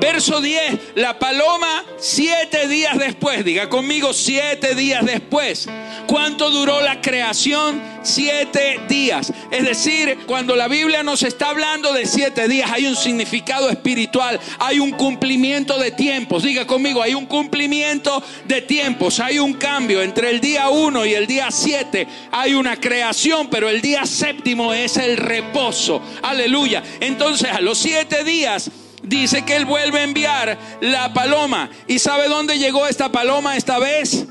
Verso 0.00 0.40
10, 0.40 0.94
la 0.94 1.18
paloma 1.18 1.84
siete 1.98 2.68
días 2.68 2.98
después, 2.98 3.44
diga 3.44 3.68
conmigo 3.68 4.12
siete 4.12 4.74
días 4.74 5.04
después. 5.04 5.68
¿Cuánto 6.06 6.50
duró 6.50 6.80
la 6.80 7.00
creación? 7.00 7.82
Siete 8.02 8.80
días. 8.88 9.32
Es 9.50 9.64
decir, 9.64 10.18
cuando 10.26 10.54
la 10.54 10.68
Biblia 10.68 11.02
nos 11.02 11.22
está 11.22 11.50
hablando 11.50 11.92
de 11.92 12.06
siete 12.06 12.46
días, 12.46 12.70
hay 12.70 12.86
un 12.86 12.96
significado 12.96 13.68
espiritual, 13.68 14.38
hay 14.58 14.78
un 14.78 14.92
cumplimiento 14.92 15.78
de 15.78 15.90
tiempos. 15.90 16.44
Diga 16.44 16.66
conmigo, 16.66 17.02
hay 17.02 17.14
un 17.14 17.26
cumplimiento 17.26 18.22
de 18.44 18.62
tiempos, 18.62 19.18
hay 19.18 19.38
un 19.38 19.54
cambio 19.54 20.02
entre 20.02 20.30
el 20.30 20.40
día 20.40 20.68
1 20.68 21.06
y 21.06 21.14
el 21.14 21.26
día 21.26 21.50
7. 21.50 22.06
Hay 22.30 22.54
una 22.54 22.76
creación, 22.76 23.48
pero 23.50 23.68
el 23.68 23.80
día 23.80 24.06
séptimo 24.06 24.72
es 24.72 24.96
el 24.96 25.16
reposo. 25.16 26.00
Aleluya. 26.22 26.82
Entonces, 27.00 27.50
a 27.50 27.60
los 27.60 27.78
siete 27.78 28.22
días 28.24 28.70
dice 29.06 29.44
que 29.44 29.56
Él 29.56 29.64
vuelve 29.64 30.00
a 30.00 30.04
enviar 30.04 30.58
la 30.80 31.12
paloma. 31.12 31.70
¿Y 31.86 31.98
sabe 31.98 32.28
dónde 32.28 32.58
llegó 32.58 32.86
esta 32.86 33.10
paloma 33.10 33.56
esta 33.56 33.78
vez? 33.78 34.26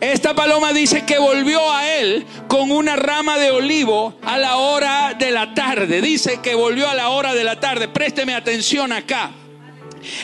Esta 0.00 0.34
paloma 0.34 0.72
dice 0.72 1.04
que 1.04 1.18
volvió 1.18 1.72
a 1.72 1.88
él 1.96 2.26
con 2.48 2.70
una 2.72 2.96
rama 2.96 3.38
de 3.38 3.52
olivo 3.52 4.14
a 4.22 4.38
la 4.38 4.56
hora 4.56 5.14
de 5.14 5.30
la 5.30 5.54
tarde. 5.54 6.00
Dice 6.00 6.40
que 6.42 6.54
volvió 6.54 6.88
a 6.88 6.94
la 6.94 7.10
hora 7.10 7.32
de 7.32 7.44
la 7.44 7.60
tarde. 7.60 7.88
Présteme 7.88 8.34
atención 8.34 8.92
acá. 8.92 9.30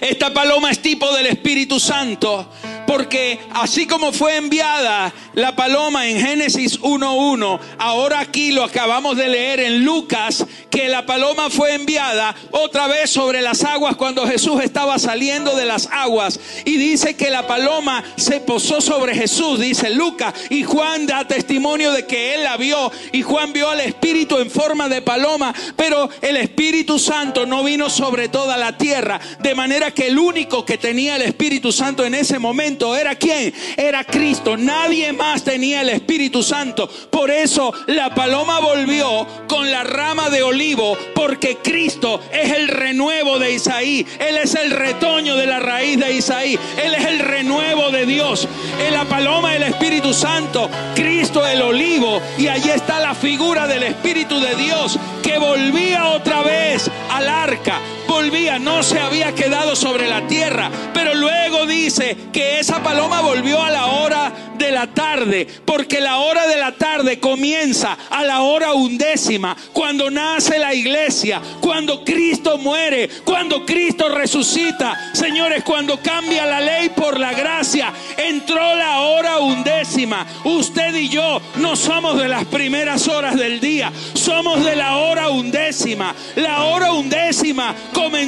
Esta 0.00 0.34
paloma 0.34 0.70
es 0.70 0.82
tipo 0.82 1.10
del 1.14 1.26
Espíritu 1.26 1.80
Santo 1.80 2.50
porque 2.90 3.38
así 3.53 3.87
como 3.87 4.12
fue 4.12 4.35
enviada 4.35 5.14
la 5.35 5.55
paloma 5.55 6.09
en 6.09 6.20
Génesis 6.20 6.81
1.1, 6.81 7.61
ahora 7.79 8.18
aquí 8.18 8.50
lo 8.50 8.64
acabamos 8.64 9.16
de 9.16 9.29
leer 9.29 9.61
en 9.61 9.85
Lucas, 9.85 10.44
que 10.70 10.88
la 10.88 11.07
paloma 11.07 11.50
fue 11.50 11.74
enviada 11.74 12.35
otra 12.50 12.88
vez 12.88 13.11
sobre 13.11 13.42
las 13.42 13.62
aguas 13.62 13.94
cuando 13.94 14.26
Jesús 14.26 14.61
estaba 14.61 14.98
saliendo 14.98 15.55
de 15.55 15.66
las 15.66 15.88
aguas. 15.92 16.40
Y 16.64 16.79
dice 16.79 17.14
que 17.14 17.31
la 17.31 17.46
paloma 17.46 18.03
se 18.16 18.40
posó 18.40 18.81
sobre 18.81 19.14
Jesús, 19.14 19.61
dice 19.61 19.90
Lucas. 19.90 20.35
Y 20.50 20.64
Juan 20.64 21.07
da 21.07 21.26
testimonio 21.29 21.92
de 21.92 22.07
que 22.07 22.35
él 22.35 22.44
la 22.44 22.57
vio. 22.57 22.90
Y 23.12 23.22
Juan 23.22 23.53
vio 23.53 23.70
al 23.70 23.81
Espíritu 23.81 24.38
en 24.38 24.50
forma 24.50 24.88
de 24.88 25.03
paloma. 25.03 25.55
Pero 25.76 26.09
el 26.22 26.37
Espíritu 26.37 26.98
Santo 26.98 27.46
no 27.46 27.62
vino 27.62 27.90
sobre 27.90 28.29
toda 28.29 28.57
la 28.57 28.76
tierra. 28.76 29.20
De 29.40 29.55
manera 29.55 29.92
que 29.92 30.09
el 30.09 30.18
único 30.18 30.64
que 30.64 30.79
tenía 30.79 31.16
el 31.16 31.22
Espíritu 31.22 31.72
Santo 31.72 32.05
en 32.05 32.14
ese 32.14 32.38
momento 32.38 32.79
era 32.80 33.14
quién? 33.14 33.52
Era 33.76 34.04
Cristo. 34.04 34.56
Nadie 34.56 35.12
más 35.12 35.44
tenía 35.44 35.82
el 35.82 35.90
Espíritu 35.90 36.42
Santo. 36.42 36.88
Por 37.10 37.30
eso 37.30 37.72
la 37.86 38.14
paloma 38.14 38.58
volvió 38.60 39.26
con 39.46 39.70
la 39.70 39.84
rama 39.84 40.30
de 40.30 40.42
olivo, 40.42 40.96
porque 41.14 41.58
Cristo 41.62 42.20
es 42.32 42.52
el 42.52 42.68
renuevo 42.68 43.38
de 43.38 43.52
Isaí. 43.52 44.06
Él 44.18 44.38
es 44.38 44.54
el 44.54 44.70
retoño 44.70 45.36
de 45.36 45.46
la 45.46 45.60
raíz 45.60 45.98
de 45.98 46.12
Isaí. 46.14 46.58
Él 46.82 46.94
es 46.94 47.04
el 47.04 47.18
renuevo 47.18 47.90
de 47.90 48.06
Dios. 48.06 48.48
En 48.86 48.94
la 48.94 49.04
paloma 49.04 49.54
el 49.54 49.62
Espíritu 49.62 50.14
Santo, 50.14 50.70
Cristo 50.94 51.46
el 51.46 51.60
olivo. 51.60 52.20
Y 52.38 52.48
allí 52.48 52.70
está 52.70 52.98
la 53.00 53.14
figura 53.14 53.66
del 53.66 53.82
Espíritu 53.82 54.40
de 54.40 54.54
Dios 54.56 54.98
que 55.22 55.38
volvía 55.38 56.08
otra 56.08 56.42
vez 56.42 56.90
al 57.10 57.28
arca 57.28 57.80
no 58.60 58.82
se 58.82 59.00
había 59.00 59.34
quedado 59.34 59.74
sobre 59.74 60.08
la 60.08 60.26
tierra. 60.26 60.70
Pero 60.94 61.14
luego 61.14 61.66
dice 61.66 62.16
que 62.32 62.60
esa 62.60 62.82
paloma 62.82 63.20
volvió 63.20 63.62
a 63.62 63.70
la 63.70 63.86
hora 63.86 64.32
de 64.56 64.70
la 64.70 64.86
tarde, 64.88 65.46
porque 65.64 66.00
la 66.00 66.18
hora 66.18 66.46
de 66.46 66.56
la 66.56 66.72
tarde 66.72 67.18
comienza 67.18 67.96
a 68.10 68.22
la 68.22 68.42
hora 68.42 68.74
undécima, 68.74 69.56
cuando 69.72 70.10
nace 70.10 70.58
la 70.58 70.74
iglesia, 70.74 71.40
cuando 71.60 72.04
Cristo 72.04 72.58
muere, 72.58 73.08
cuando 73.24 73.64
Cristo 73.64 74.10
resucita. 74.10 75.12
Señores, 75.14 75.64
cuando 75.64 75.98
cambia 76.00 76.44
la 76.44 76.60
ley 76.60 76.90
por 76.90 77.18
la 77.18 77.32
gracia, 77.32 77.92
entró 78.16 78.74
la 78.74 79.00
hora 79.00 79.38
undécima. 79.38 80.26
Usted 80.44 80.94
y 80.94 81.08
yo 81.08 81.40
no 81.56 81.74
somos 81.74 82.18
de 82.18 82.28
las 82.28 82.44
primeras 82.44 83.08
horas 83.08 83.36
del 83.36 83.60
día, 83.60 83.90
somos 84.14 84.64
de 84.64 84.76
la 84.76 84.98
hora 84.98 85.30
undécima. 85.30 86.14
La 86.36 86.64
hora 86.64 86.92
undécima 86.92 87.74
comenzó 87.92 88.19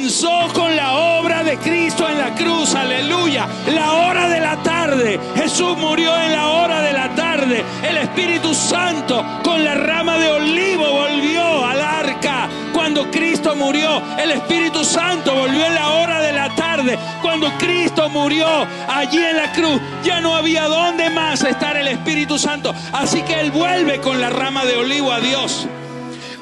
con 0.53 0.75
la 0.75 0.93
obra 0.93 1.43
de 1.43 1.55
Cristo 1.57 2.09
en 2.09 2.17
la 2.17 2.33
cruz, 2.33 2.73
aleluya. 2.73 3.47
La 3.67 3.93
hora 3.93 4.27
de 4.27 4.39
la 4.39 4.57
tarde, 4.63 5.19
Jesús 5.35 5.77
murió 5.77 6.19
en 6.19 6.31
la 6.31 6.47
hora 6.47 6.81
de 6.81 6.93
la 6.93 7.13
tarde. 7.13 7.63
El 7.87 7.97
Espíritu 7.97 8.55
Santo 8.55 9.23
con 9.43 9.63
la 9.63 9.75
rama 9.75 10.17
de 10.17 10.31
olivo 10.31 10.91
volvió 10.91 11.63
al 11.63 11.79
arca. 11.79 12.49
Cuando 12.73 13.11
Cristo 13.11 13.55
murió, 13.55 14.01
el 14.17 14.31
Espíritu 14.31 14.83
Santo 14.83 15.35
volvió 15.35 15.63
en 15.63 15.75
la 15.75 15.89
hora 15.89 16.19
de 16.21 16.33
la 16.33 16.49
tarde. 16.55 16.97
Cuando 17.21 17.51
Cristo 17.59 18.09
murió 18.09 18.47
allí 18.89 19.23
en 19.23 19.37
la 19.37 19.51
cruz, 19.51 19.79
ya 20.03 20.21
no 20.21 20.35
había 20.35 20.67
dónde 20.67 21.11
más 21.11 21.43
estar 21.43 21.77
el 21.77 21.87
Espíritu 21.87 22.39
Santo. 22.39 22.73
Así 22.93 23.21
que 23.21 23.39
Él 23.39 23.51
vuelve 23.51 24.01
con 24.01 24.19
la 24.19 24.31
rama 24.31 24.65
de 24.65 24.75
olivo 24.75 25.11
a 25.11 25.19
Dios. 25.19 25.67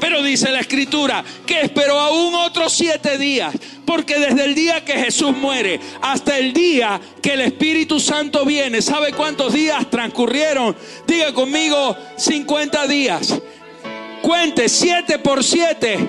Pero 0.01 0.23
dice 0.23 0.51
la 0.51 0.59
escritura 0.59 1.23
que 1.45 1.61
esperó 1.61 1.97
aún 1.99 2.33
otros 2.33 2.73
siete 2.73 3.17
días. 3.19 3.55
Porque 3.85 4.19
desde 4.19 4.43
el 4.43 4.55
día 4.55 4.83
que 4.83 4.93
Jesús 4.93 5.37
muere 5.37 5.79
hasta 6.01 6.37
el 6.37 6.53
día 6.53 6.99
que 7.21 7.33
el 7.33 7.41
Espíritu 7.41 7.99
Santo 7.99 8.43
viene, 8.43 8.81
¿sabe 8.81 9.13
cuántos 9.13 9.53
días 9.53 9.89
transcurrieron? 9.89 10.75
Diga 11.05 11.33
conmigo 11.33 11.95
50 12.17 12.87
días. 12.87 13.39
Cuente 14.23 14.67
7 14.67 15.19
por 15.19 15.43
7, 15.43 15.99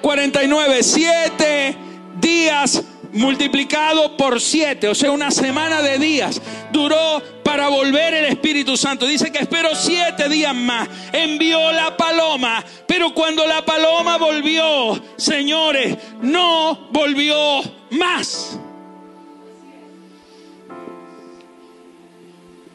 49, 0.00 0.82
7 0.82 1.76
días 2.20 2.82
multiplicado 3.12 4.16
por 4.16 4.40
siete, 4.40 4.88
o 4.88 4.94
sea, 4.94 5.10
una 5.10 5.30
semana 5.30 5.82
de 5.82 5.98
días 5.98 6.40
duró 6.72 7.22
para 7.50 7.66
volver 7.66 8.14
el 8.14 8.26
Espíritu 8.26 8.76
Santo. 8.76 9.06
Dice 9.06 9.32
que 9.32 9.40
esperó 9.40 9.74
siete 9.74 10.28
días 10.28 10.54
más. 10.54 10.88
Envió 11.12 11.72
la 11.72 11.96
paloma. 11.96 12.64
Pero 12.86 13.12
cuando 13.12 13.44
la 13.44 13.64
paloma 13.64 14.18
volvió, 14.18 15.02
señores, 15.16 15.96
no 16.22 16.88
volvió 16.92 17.60
más. 17.90 18.56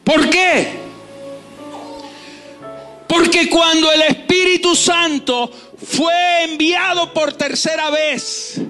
¿Por 0.04 0.28
qué? 0.28 0.74
Porque 3.08 3.48
cuando 3.48 3.90
el 3.90 4.02
Espíritu 4.02 4.76
Santo 4.76 5.50
fue 5.82 6.44
enviado 6.44 7.14
por 7.14 7.32
tercera 7.32 7.88
vez, 7.88 8.60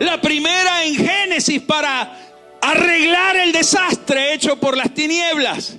la 0.00 0.20
primera 0.20 0.84
en 0.84 0.96
Génesis 0.96 1.62
para 1.62 2.29
arreglar 2.60 3.36
el 3.36 3.52
desastre 3.52 4.34
hecho 4.34 4.56
por 4.56 4.76
las 4.76 4.92
tinieblas. 4.94 5.76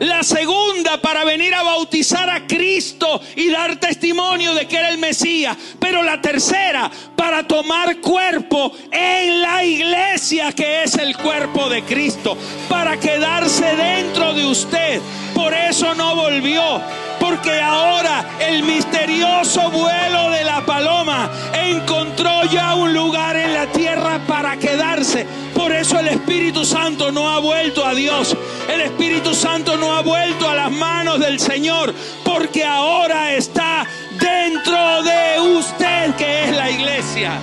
La 0.00 0.22
segunda 0.22 1.00
para 1.00 1.24
venir 1.24 1.54
a 1.54 1.62
bautizar 1.62 2.28
a 2.28 2.46
Cristo 2.46 3.20
y 3.36 3.50
dar 3.50 3.76
testimonio 3.76 4.54
de 4.54 4.66
que 4.66 4.76
era 4.78 4.88
el 4.88 4.98
Mesías. 4.98 5.56
Pero 5.78 6.02
la 6.02 6.20
tercera 6.20 6.90
para 7.16 7.46
tomar 7.46 8.00
cuerpo 8.00 8.72
en 8.90 9.40
la 9.40 9.64
iglesia 9.64 10.52
que 10.52 10.82
es 10.82 10.94
el 10.96 11.16
cuerpo 11.16 11.68
de 11.68 11.82
Cristo. 11.82 12.36
Para 12.68 12.98
quedarse 12.98 13.76
dentro 13.76 14.34
de 14.34 14.46
usted. 14.46 15.00
Por 15.34 15.54
eso 15.54 15.94
no 15.94 16.16
volvió 16.16 16.80
porque 17.24 17.58
ahora 17.58 18.36
el 18.38 18.62
misterioso 18.64 19.70
vuelo 19.70 20.28
de 20.28 20.44
la 20.44 20.60
paloma 20.66 21.30
encontró 21.54 22.44
ya 22.44 22.74
un 22.74 22.92
lugar 22.92 23.34
en 23.34 23.54
la 23.54 23.66
tierra 23.68 24.20
para 24.26 24.58
quedarse. 24.58 25.26
Por 25.54 25.72
eso 25.72 25.98
el 25.98 26.08
Espíritu 26.08 26.66
Santo 26.66 27.10
no 27.10 27.30
ha 27.30 27.38
vuelto 27.38 27.82
a 27.82 27.94
Dios. 27.94 28.36
El 28.68 28.82
Espíritu 28.82 29.34
Santo 29.34 29.78
no 29.78 29.96
ha 29.96 30.02
vuelto 30.02 30.50
a 30.50 30.54
las 30.54 30.70
manos 30.70 31.18
del 31.18 31.40
Señor, 31.40 31.94
porque 32.24 32.62
ahora 32.62 33.32
está 33.32 33.86
dentro 34.20 35.02
de 35.02 35.40
usted, 35.56 36.14
que 36.16 36.44
es 36.44 36.54
la 36.54 36.70
iglesia. 36.70 37.38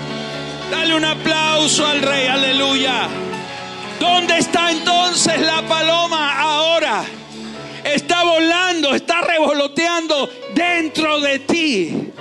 Dale 0.70 0.94
un 0.94 1.06
aplauso 1.06 1.88
al 1.88 2.04
Rey, 2.04 2.28
aleluya. 2.28 3.08
¿Dónde 4.00 4.38
está 4.38 4.70
entonces 4.70 5.42
la 5.42 5.64
paloma 5.64 6.40
ahora? 6.40 7.04
Está 7.84 8.24
volando, 8.24 8.94
está 8.96 9.22
revoloteando 9.22 10.30
dentro 10.54 11.20
de 11.20 11.40
ti. 11.40 12.12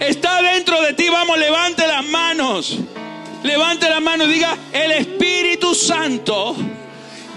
Está 0.00 0.42
dentro 0.42 0.80
de 0.82 0.92
ti. 0.94 1.08
Vamos, 1.08 1.38
levante 1.38 1.86
las 1.86 2.04
manos. 2.04 2.78
Levante 3.42 3.88
las 3.88 4.00
manos 4.00 4.28
y 4.28 4.32
diga, 4.32 4.56
el 4.72 4.92
Espíritu 4.92 5.74
Santo 5.74 6.56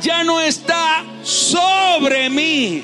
ya 0.01 0.23
no 0.23 0.39
está 0.39 1.03
sobre 1.23 2.30
mí. 2.30 2.84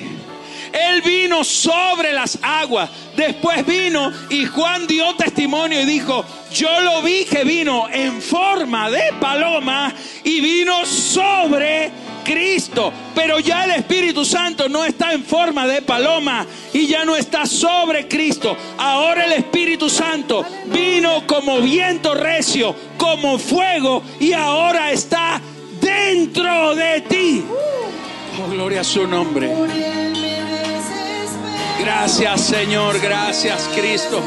Él 0.73 1.01
vino 1.03 1.43
sobre 1.43 2.13
las 2.13 2.37
aguas. 2.41 2.89
Después 3.15 3.65
vino 3.65 4.11
y 4.29 4.45
Juan 4.45 4.87
dio 4.87 5.15
testimonio 5.15 5.81
y 5.81 5.85
dijo, 5.85 6.25
yo 6.51 6.81
lo 6.81 7.01
vi 7.03 7.25
que 7.25 7.43
vino 7.43 7.87
en 7.89 8.21
forma 8.21 8.89
de 8.89 9.13
paloma 9.19 9.93
y 10.23 10.41
vino 10.41 10.85
sobre 10.85 11.91
Cristo. 12.23 12.91
Pero 13.13 13.39
ya 13.39 13.65
el 13.65 13.71
Espíritu 13.71 14.25
Santo 14.25 14.69
no 14.69 14.83
está 14.83 15.13
en 15.13 15.23
forma 15.23 15.67
de 15.67 15.81
paloma 15.81 16.45
y 16.73 16.87
ya 16.87 17.05
no 17.05 17.15
está 17.15 17.45
sobre 17.45 18.07
Cristo. 18.07 18.55
Ahora 18.77 19.25
el 19.25 19.33
Espíritu 19.33 19.89
Santo 19.89 20.45
vino 20.65 21.25
como 21.27 21.59
viento 21.59 22.13
recio, 22.13 22.75
como 22.97 23.37
fuego 23.37 24.03
y 24.19 24.33
ahora 24.33 24.91
está 24.91 25.41
dentro 25.81 26.75
de 26.75 27.01
ti. 27.01 27.45
Oh, 28.41 28.49
gloria 28.49 28.81
a 28.81 28.83
su 28.83 29.07
nombre. 29.07 29.49
Gracias 31.79 32.41
Señor, 32.41 32.99
gracias 32.99 33.69
Cristo. 33.75 34.21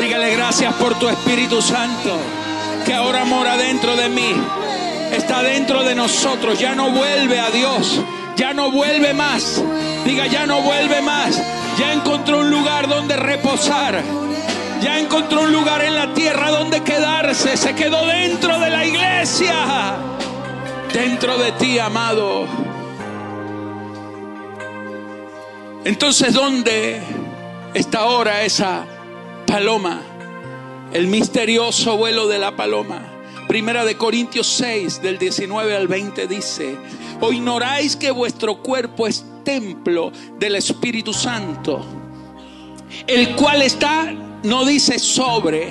Dígale 0.00 0.34
gracias 0.34 0.74
por 0.74 0.98
tu 0.98 1.08
Espíritu 1.08 1.62
Santo 1.62 2.18
que 2.84 2.92
ahora 2.92 3.24
mora 3.24 3.56
dentro 3.56 3.94
de 3.94 4.08
mí 4.08 4.34
está 5.12 5.42
dentro 5.42 5.84
de 5.84 5.94
nosotros, 5.94 6.58
ya 6.58 6.74
no 6.74 6.90
vuelve 6.90 7.38
a 7.38 7.50
Dios, 7.50 8.00
ya 8.36 8.52
no 8.52 8.70
vuelve 8.70 9.14
más. 9.14 9.62
Diga, 10.04 10.26
ya 10.26 10.46
no 10.46 10.62
vuelve 10.62 11.00
más. 11.00 11.40
Ya 11.78 11.92
encontró 11.92 12.40
un 12.40 12.50
lugar 12.50 12.88
donde 12.88 13.16
reposar. 13.16 14.02
Ya 14.82 14.98
encontró 14.98 15.42
un 15.42 15.52
lugar 15.52 15.82
en 15.82 15.94
la 15.94 16.12
tierra 16.12 16.50
donde 16.50 16.82
quedarse. 16.82 17.56
Se 17.56 17.74
quedó 17.74 18.04
dentro 18.06 18.58
de 18.58 18.70
la 18.70 18.84
iglesia. 18.84 19.94
Dentro 20.92 21.38
de 21.38 21.52
ti, 21.52 21.78
amado. 21.78 22.46
Entonces, 25.84 26.34
¿dónde 26.34 27.00
está 27.74 28.00
ahora 28.00 28.42
esa 28.42 28.84
paloma? 29.46 30.00
El 30.92 31.06
misterioso 31.06 31.96
vuelo 31.96 32.28
de 32.28 32.38
la 32.38 32.56
paloma. 32.56 33.11
Primera 33.52 33.84
de 33.84 33.98
Corintios 33.98 34.46
6, 34.46 35.02
del 35.02 35.18
19 35.18 35.76
al 35.76 35.86
20 35.86 36.26
dice, 36.26 36.74
o 37.20 37.34
ignoráis 37.34 37.96
que 37.96 38.10
vuestro 38.10 38.62
cuerpo 38.62 39.06
es 39.06 39.26
templo 39.44 40.10
del 40.38 40.54
Espíritu 40.54 41.12
Santo, 41.12 41.84
el 43.06 43.36
cual 43.36 43.60
está, 43.60 44.10
no 44.42 44.64
dice 44.64 44.98
sobre, 44.98 45.68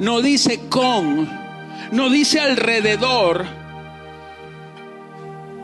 no 0.00 0.22
dice 0.22 0.68
con, 0.68 1.30
no 1.92 2.10
dice 2.10 2.40
alrededor, 2.40 3.46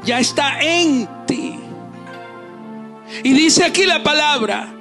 ya 0.05 0.21
está 0.21 0.61
en 0.61 1.09
ti. 1.27 1.59
Y 3.25 3.33
dice 3.33 3.65
aquí 3.65 3.87
la 3.87 4.05
palabra, 4.05 4.73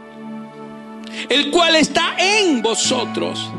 el 1.30 1.50
cual 1.50 1.78
está 1.78 2.14
en 2.20 2.62
vosotros 2.62 3.50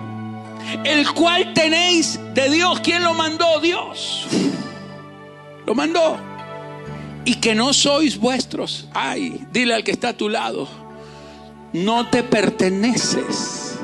el 0.85 1.11
cual 1.13 1.53
tenéis 1.55 2.19
de 2.35 2.51
Dios. 2.51 2.81
¿Quién 2.81 3.03
lo 3.03 3.15
mandó? 3.15 3.61
Dios. 3.61 4.27
Lo 5.67 5.75
mandó. 5.75 6.17
Y 7.25 7.35
que 7.37 7.55
no 7.55 7.73
sois 7.73 8.19
vuestros. 8.19 8.89
Ay, 8.93 9.47
dile 9.53 9.75
al 9.75 9.85
que 9.85 9.93
está 9.93 10.11
a 10.11 10.13
tu 10.17 10.29
lado. 10.29 10.69
No 11.73 12.09
te 12.09 12.23
perteneces. 12.23 13.79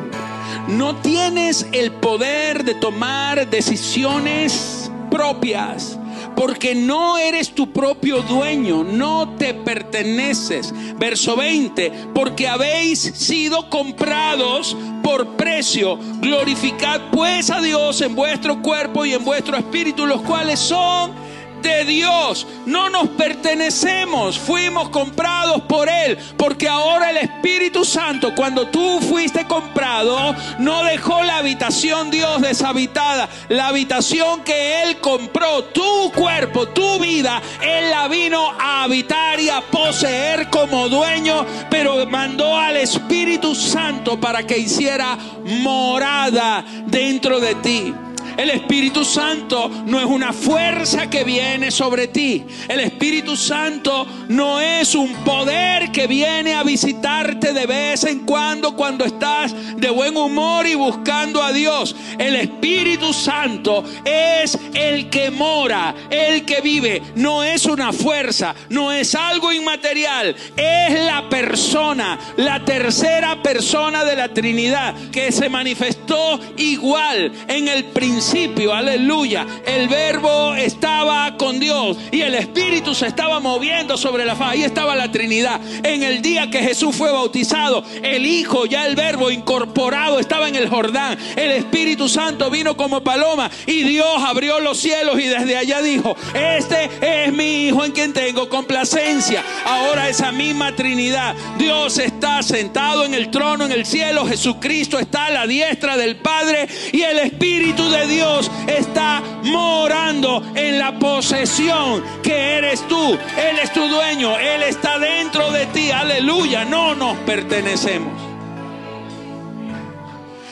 No 0.68 0.96
tienes 0.96 1.66
el 1.72 1.92
poder 1.92 2.64
de 2.64 2.74
tomar 2.74 3.48
decisiones 3.48 4.90
propias 5.10 5.98
porque 6.36 6.74
no 6.74 7.16
eres 7.16 7.54
tu 7.54 7.72
propio 7.72 8.20
dueño, 8.22 8.84
no 8.84 9.36
te 9.36 9.54
perteneces. 9.54 10.72
Verso 10.98 11.34
20, 11.34 11.90
porque 12.14 12.46
habéis 12.46 13.00
sido 13.00 13.68
comprados 13.70 14.76
por 15.02 15.36
precio. 15.36 15.98
Glorificad 16.20 17.00
pues 17.10 17.50
a 17.50 17.60
Dios 17.60 18.00
en 18.02 18.14
vuestro 18.14 18.60
cuerpo 18.60 19.06
y 19.06 19.14
en 19.14 19.24
vuestro 19.24 19.56
espíritu, 19.56 20.06
los 20.06 20.20
cuales 20.22 20.60
son 20.60 21.25
de 21.62 21.84
Dios. 21.84 22.46
No 22.66 22.90
nos 22.90 23.08
pertenecemos, 23.10 24.38
fuimos 24.38 24.88
comprados 24.90 25.62
por 25.62 25.88
Él. 25.88 26.18
Porque 26.36 26.68
ahora 26.68 27.10
el 27.10 27.18
Espíritu 27.18 27.84
Santo, 27.84 28.34
cuando 28.34 28.68
tú 28.68 29.00
fuiste 29.00 29.46
comprado, 29.46 30.34
no 30.58 30.84
dejó 30.84 31.22
la 31.22 31.38
habitación 31.38 32.10
Dios 32.10 32.42
deshabitada. 32.42 33.28
La 33.48 33.68
habitación 33.68 34.42
que 34.42 34.82
Él 34.82 35.00
compró, 35.00 35.64
tu 35.64 36.12
cuerpo, 36.12 36.68
tu 36.68 36.98
vida, 36.98 37.40
Él 37.62 37.90
la 37.90 38.08
vino 38.08 38.50
a 38.58 38.84
habitar 38.84 39.40
y 39.40 39.48
a 39.48 39.60
poseer 39.60 40.48
como 40.50 40.88
dueño, 40.88 41.46
pero 41.70 42.06
mandó 42.06 42.56
al 42.56 42.76
Espíritu 42.76 43.54
Santo 43.54 44.18
para 44.18 44.46
que 44.46 44.58
hiciera 44.58 45.16
morada 45.44 46.64
dentro 46.86 47.40
de 47.40 47.54
ti. 47.56 47.94
El 48.36 48.50
Espíritu 48.50 49.04
Santo 49.04 49.70
no 49.86 49.98
es 49.98 50.04
una 50.04 50.32
fuerza 50.32 51.08
que 51.08 51.24
viene 51.24 51.70
sobre 51.70 52.08
ti. 52.08 52.44
El 52.68 52.80
Espíritu 52.80 53.36
Santo 53.36 54.06
no 54.28 54.60
es 54.60 54.94
un 54.94 55.12
poder 55.24 55.90
que 55.90 56.06
viene 56.06 56.54
a 56.54 56.62
visitarte 56.62 57.54
de 57.54 57.66
vez 57.66 58.04
en 58.04 58.20
cuando 58.20 58.76
cuando 58.76 59.04
estás 59.04 59.54
de 59.76 59.88
buen 59.88 60.16
humor 60.16 60.66
y 60.66 60.74
buscando 60.74 61.42
a 61.42 61.52
Dios. 61.52 61.96
El 62.18 62.36
Espíritu 62.36 63.14
Santo 63.14 63.82
es 64.04 64.58
el 64.74 65.08
que 65.08 65.30
mora, 65.30 65.94
el 66.10 66.44
que 66.44 66.60
vive. 66.60 67.02
No 67.14 67.42
es 67.42 67.64
una 67.64 67.92
fuerza, 67.92 68.54
no 68.68 68.92
es 68.92 69.14
algo 69.14 69.50
inmaterial. 69.52 70.36
Es 70.56 71.00
la 71.04 71.28
persona, 71.30 72.18
la 72.36 72.64
tercera 72.64 73.42
persona 73.42 74.04
de 74.04 74.16
la 74.16 74.28
Trinidad 74.28 74.94
que 75.10 75.32
se 75.32 75.48
manifestó 75.48 76.38
igual 76.58 77.32
en 77.48 77.68
el 77.68 77.84
principio 77.86 78.25
aleluya, 78.72 79.46
el 79.64 79.88
verbo 79.88 80.54
estaba 80.54 81.36
con 81.36 81.60
Dios 81.60 81.96
y 82.10 82.22
el 82.22 82.34
Espíritu 82.34 82.94
se 82.94 83.06
estaba 83.06 83.40
moviendo 83.40 83.96
sobre 83.96 84.24
la 84.24 84.34
faz. 84.34 84.52
Ahí 84.52 84.64
estaba 84.64 84.96
la 84.96 85.10
Trinidad. 85.10 85.60
En 85.82 86.02
el 86.02 86.22
día 86.22 86.50
que 86.50 86.60
Jesús 86.60 86.94
fue 86.94 87.10
bautizado, 87.12 87.84
el 88.02 88.26
Hijo, 88.26 88.66
ya 88.66 88.86
el 88.86 88.96
verbo 88.96 89.30
incorporado, 89.30 90.18
estaba 90.18 90.48
en 90.48 90.56
el 90.56 90.68
Jordán. 90.68 91.18
El 91.36 91.52
Espíritu 91.52 92.08
Santo 92.08 92.50
vino 92.50 92.76
como 92.76 93.02
paloma 93.02 93.50
y 93.66 93.82
Dios 93.84 94.22
abrió 94.24 94.60
los 94.60 94.78
cielos 94.78 95.18
y 95.18 95.26
desde 95.26 95.56
allá 95.56 95.80
dijo, 95.82 96.16
este 96.34 96.90
es 97.00 97.32
mi 97.32 97.68
Hijo 97.68 97.84
en 97.84 97.92
quien 97.92 98.12
tengo 98.12 98.48
complacencia. 98.48 99.44
Ahora 99.64 100.08
esa 100.08 100.32
misma 100.32 100.74
Trinidad, 100.74 101.34
Dios 101.58 101.98
está 101.98 102.42
sentado 102.42 103.04
en 103.04 103.14
el 103.14 103.30
trono 103.30 103.64
en 103.64 103.72
el 103.72 103.86
cielo, 103.86 104.26
Jesucristo 104.26 104.98
está 104.98 105.26
a 105.26 105.30
la 105.30 105.46
diestra 105.46 105.96
del 105.96 106.16
Padre 106.16 106.68
y 106.92 107.02
el 107.02 107.18
Espíritu 107.18 107.88
de 107.90 108.06
Dios 108.06 108.15
Dios 108.16 108.50
está 108.66 109.22
morando 109.42 110.42
en 110.54 110.78
la 110.78 110.98
posesión 110.98 112.02
que 112.22 112.54
eres 112.54 112.80
tú, 112.88 113.12
Él 113.12 113.58
es 113.62 113.70
tu 113.74 113.86
dueño, 113.86 114.38
Él 114.38 114.62
está 114.62 114.98
dentro 114.98 115.52
de 115.52 115.66
ti, 115.66 115.90
aleluya, 115.90 116.64
no 116.64 116.94
nos 116.94 117.18
pertenecemos. 117.18 118.25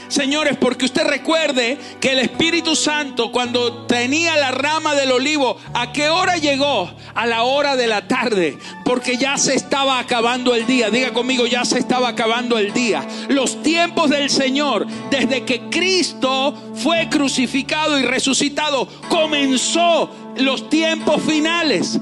Señores, 0.09 0.57
porque 0.57 0.85
usted 0.85 1.05
recuerde 1.05 1.79
que 2.01 2.13
el 2.13 2.19
Espíritu 2.19 2.77
Santo 2.77 3.33
cuando 3.33 3.87
tenía 3.87 4.37
la 4.37 4.51
rama 4.51 4.95
del 4.95 5.13
olivo, 5.13 5.57
¿a 5.73 5.93
qué 5.93 6.09
hora 6.09 6.37
llegó? 6.37 6.91
A 7.15 7.27
la 7.27 7.43
hora 7.45 7.77
de 7.77 7.87
la 7.87 8.07
tarde, 8.07 8.59
porque 8.85 9.17
ya 9.17 9.37
se 9.37 9.55
estaba 9.55 9.99
acabando 9.99 10.55
el 10.55 10.67
día. 10.67 10.91
Diga 10.91 11.13
conmigo, 11.13 11.47
ya 11.47 11.65
se 11.65 11.79
estaba 11.79 12.09
acabando 12.09 12.59
el 12.59 12.73
día. 12.73 13.07
Los 13.29 13.63
tiempos 13.63 14.11
del 14.11 14.31
Señor, 14.31 14.87
desde 15.11 15.45
que 15.45 15.69
Cristo 15.71 16.55
fue 16.75 17.09
crucificado 17.09 17.99
y 17.99 18.03
resucitado, 18.03 18.89
comenzó 19.09 20.11
los 20.37 20.69
tiempos 20.69 21.23
finales. 21.23 21.99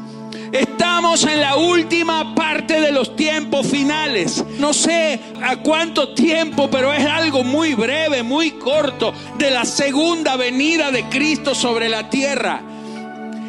Estamos 0.52 1.24
en 1.24 1.40
la 1.40 1.56
última 1.56 2.34
parte 2.34 2.78
de 2.78 2.92
los 2.92 3.16
tiempos 3.16 3.66
finales. 3.66 4.44
No 4.58 4.74
sé 4.74 5.18
a 5.42 5.56
cuánto 5.56 6.12
tiempo, 6.12 6.70
pero 6.70 6.92
es 6.92 7.06
algo 7.06 7.42
muy 7.42 7.72
breve, 7.72 8.22
muy 8.22 8.50
corto, 8.52 9.14
de 9.38 9.50
la 9.50 9.64
segunda 9.64 10.36
venida 10.36 10.90
de 10.90 11.04
Cristo 11.04 11.54
sobre 11.54 11.88
la 11.88 12.10
tierra. 12.10 12.60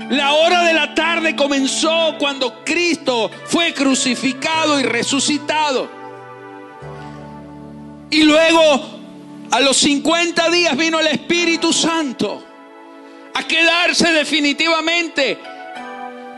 La 0.10 0.32
hora 0.32 0.64
de 0.64 0.74
la 0.74 0.96
tarde 0.96 1.36
comenzó 1.36 2.16
cuando 2.18 2.64
Cristo 2.64 3.30
fue 3.48 3.74
crucificado 3.74 4.80
y 4.80 4.84
resucitado. 4.84 5.90
Y 8.12 8.24
luego, 8.24 8.82
a 9.52 9.60
los 9.60 9.76
50 9.76 10.50
días, 10.52 10.78
vino 10.78 11.02
el 11.02 11.08
Espíritu 11.08 11.74
Santo 11.74 12.42
a 13.34 13.44
quedarse 13.46 14.10
definitivamente 14.14 15.38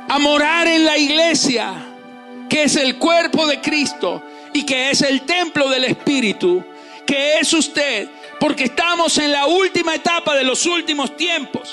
a 0.07 0.19
morar 0.19 0.67
en 0.67 0.85
la 0.85 0.97
iglesia, 0.97 1.73
que 2.49 2.63
es 2.63 2.75
el 2.75 2.97
cuerpo 2.97 3.47
de 3.47 3.59
Cristo 3.59 4.21
y 4.53 4.65
que 4.65 4.91
es 4.91 5.01
el 5.01 5.21
templo 5.21 5.69
del 5.69 5.85
Espíritu, 5.85 6.63
que 7.05 7.39
es 7.39 7.53
usted, 7.53 8.09
porque 8.39 8.65
estamos 8.65 9.17
en 9.17 9.31
la 9.31 9.47
última 9.47 9.95
etapa 9.95 10.35
de 10.35 10.43
los 10.43 10.65
últimos 10.65 11.15
tiempos. 11.17 11.71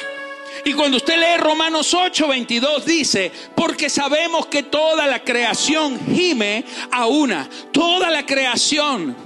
Y 0.65 0.75
cuando 0.75 0.99
usted 0.99 1.19
lee 1.19 1.39
Romanos 1.39 1.93
8, 1.93 2.29
22 2.29 2.85
dice, 2.85 3.33
porque 3.55 3.91
sabemos 3.91 4.47
que 4.47 4.63
toda 4.63 5.07
la 5.07 5.21
creación 5.21 5.99
gime 6.15 6.65
a 6.91 7.07
una, 7.07 7.49
toda 7.73 8.11
la 8.11 8.25
creación 8.25 9.17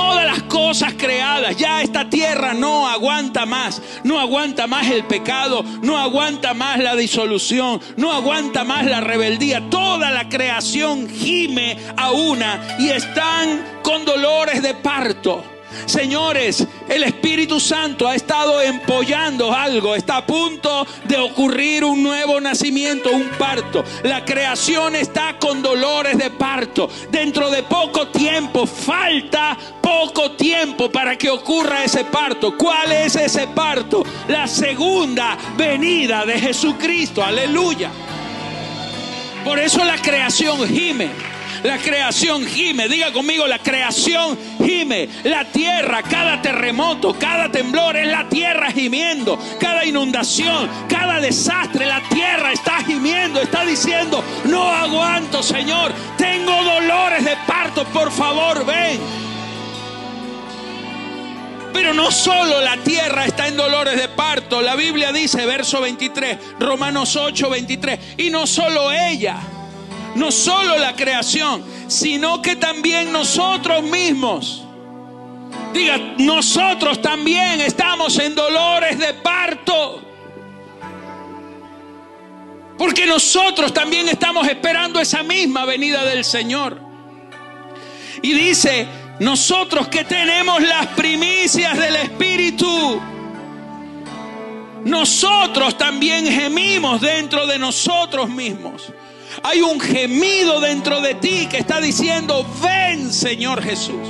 Todas 0.00 0.24
las 0.24 0.42
cosas 0.44 0.94
creadas, 0.96 1.58
ya 1.58 1.82
esta 1.82 2.08
tierra 2.08 2.54
no 2.54 2.88
aguanta 2.88 3.44
más, 3.44 3.82
no 4.02 4.18
aguanta 4.18 4.66
más 4.66 4.88
el 4.88 5.04
pecado, 5.04 5.62
no 5.82 5.98
aguanta 5.98 6.54
más 6.54 6.78
la 6.78 6.96
disolución, 6.96 7.82
no 7.98 8.10
aguanta 8.10 8.64
más 8.64 8.86
la 8.86 9.02
rebeldía. 9.02 9.68
Toda 9.68 10.10
la 10.10 10.30
creación 10.30 11.06
gime 11.06 11.76
a 11.98 12.12
una 12.12 12.76
y 12.78 12.88
están 12.88 13.62
con 13.82 14.06
dolores 14.06 14.62
de 14.62 14.72
parto. 14.72 15.44
Señores, 15.86 16.66
el 16.88 17.04
Espíritu 17.04 17.60
Santo 17.60 18.08
ha 18.08 18.14
estado 18.14 18.60
empollando 18.60 19.52
algo. 19.52 19.94
Está 19.94 20.18
a 20.18 20.26
punto 20.26 20.86
de 21.04 21.16
ocurrir 21.16 21.84
un 21.84 22.02
nuevo 22.02 22.40
nacimiento, 22.40 23.10
un 23.10 23.28
parto. 23.38 23.84
La 24.02 24.24
creación 24.24 24.96
está 24.96 25.38
con 25.38 25.62
dolores 25.62 26.18
de 26.18 26.30
parto. 26.30 26.88
Dentro 27.10 27.50
de 27.50 27.62
poco 27.62 28.08
tiempo, 28.08 28.66
falta 28.66 29.56
poco 29.80 30.32
tiempo 30.32 30.90
para 30.90 31.16
que 31.16 31.30
ocurra 31.30 31.84
ese 31.84 32.04
parto. 32.04 32.56
¿Cuál 32.56 32.92
es 32.92 33.16
ese 33.16 33.48
parto? 33.48 34.04
La 34.28 34.46
segunda 34.46 35.36
venida 35.56 36.24
de 36.24 36.38
Jesucristo. 36.38 37.22
Aleluya. 37.22 37.90
Por 39.44 39.58
eso 39.58 39.84
la 39.84 39.96
creación 39.96 40.68
gime. 40.68 41.10
La 41.62 41.78
creación 41.78 42.46
gime. 42.46 42.88
Diga 42.88 43.12
conmigo, 43.12 43.46
la 43.46 43.58
creación 43.58 44.38
gime. 44.64 45.08
La 45.24 45.44
tierra, 45.44 46.02
cada 46.02 46.40
terremoto, 46.40 47.16
cada 47.18 47.50
temblor 47.50 47.96
es 47.96 48.06
la 48.06 48.28
tierra 48.28 48.70
gimiendo. 48.70 49.38
Cada 49.58 49.84
inundación, 49.84 50.68
cada 50.88 51.20
desastre, 51.20 51.86
la 51.86 52.00
tierra 52.08 52.52
está 52.52 52.82
gimiendo. 52.84 53.40
Está 53.40 53.64
diciendo, 53.64 54.22
no 54.44 54.70
aguanto, 54.70 55.42
Señor. 55.42 55.92
Tengo 56.16 56.52
dolores 56.62 57.24
de 57.24 57.36
parto. 57.46 57.84
Por 57.84 58.10
favor, 58.10 58.64
ven. 58.64 59.00
Pero 61.72 61.94
no 61.94 62.10
solo 62.10 62.60
la 62.60 62.76
tierra 62.78 63.26
está 63.26 63.48
en 63.48 63.56
dolores 63.56 63.96
de 63.96 64.08
parto, 64.08 64.60
la 64.60 64.74
Biblia 64.74 65.12
dice, 65.12 65.46
verso 65.46 65.80
23, 65.80 66.38
Romanos 66.58 67.16
8, 67.16 67.48
23, 67.48 68.00
y 68.18 68.30
no 68.30 68.46
solo 68.46 68.90
ella, 68.92 69.38
no 70.14 70.30
solo 70.30 70.76
la 70.78 70.94
creación, 70.94 71.64
sino 71.86 72.42
que 72.42 72.56
también 72.56 73.12
nosotros 73.12 73.82
mismos. 73.82 74.64
Diga, 75.72 75.98
nosotros 76.18 77.00
también 77.00 77.60
estamos 77.60 78.18
en 78.18 78.34
dolores 78.34 78.98
de 78.98 79.14
parto. 79.14 80.02
Porque 82.76 83.06
nosotros 83.06 83.72
también 83.74 84.08
estamos 84.08 84.48
esperando 84.48 85.00
esa 85.00 85.22
misma 85.22 85.64
venida 85.64 86.04
del 86.04 86.24
Señor. 86.24 86.80
Y 88.22 88.32
dice, 88.32 88.88
nosotros 89.20 89.88
que 89.88 90.04
tenemos 90.04 90.62
las 90.62 90.86
primicias 90.88 91.78
del 91.78 91.96
Espíritu, 91.96 93.00
nosotros 94.84 95.76
también 95.76 96.26
gemimos 96.26 97.00
dentro 97.00 97.46
de 97.46 97.58
nosotros 97.58 98.28
mismos. 98.30 98.92
Hay 99.42 99.62
un 99.62 99.80
gemido 99.80 100.60
dentro 100.60 101.00
de 101.00 101.14
ti 101.14 101.46
que 101.50 101.58
está 101.58 101.80
diciendo, 101.80 102.46
ven 102.62 103.12
Señor 103.12 103.62
Jesús. 103.62 104.06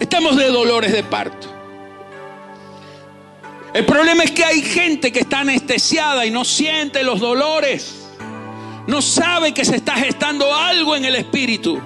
Estamos 0.00 0.36
de 0.36 0.46
dolores 0.46 0.92
de 0.92 1.02
parto. 1.04 1.48
El 3.74 3.84
problema 3.84 4.24
es 4.24 4.30
que 4.30 4.44
hay 4.44 4.62
gente 4.62 5.12
que 5.12 5.20
está 5.20 5.40
anestesiada 5.40 6.24
y 6.26 6.30
no 6.30 6.44
siente 6.44 7.02
los 7.02 7.20
dolores. 7.20 8.08
No 8.86 9.02
sabe 9.02 9.52
que 9.52 9.64
se 9.64 9.76
está 9.76 9.94
gestando 9.96 10.54
algo 10.54 10.96
en 10.96 11.04
el 11.04 11.14
espíritu. 11.14 11.80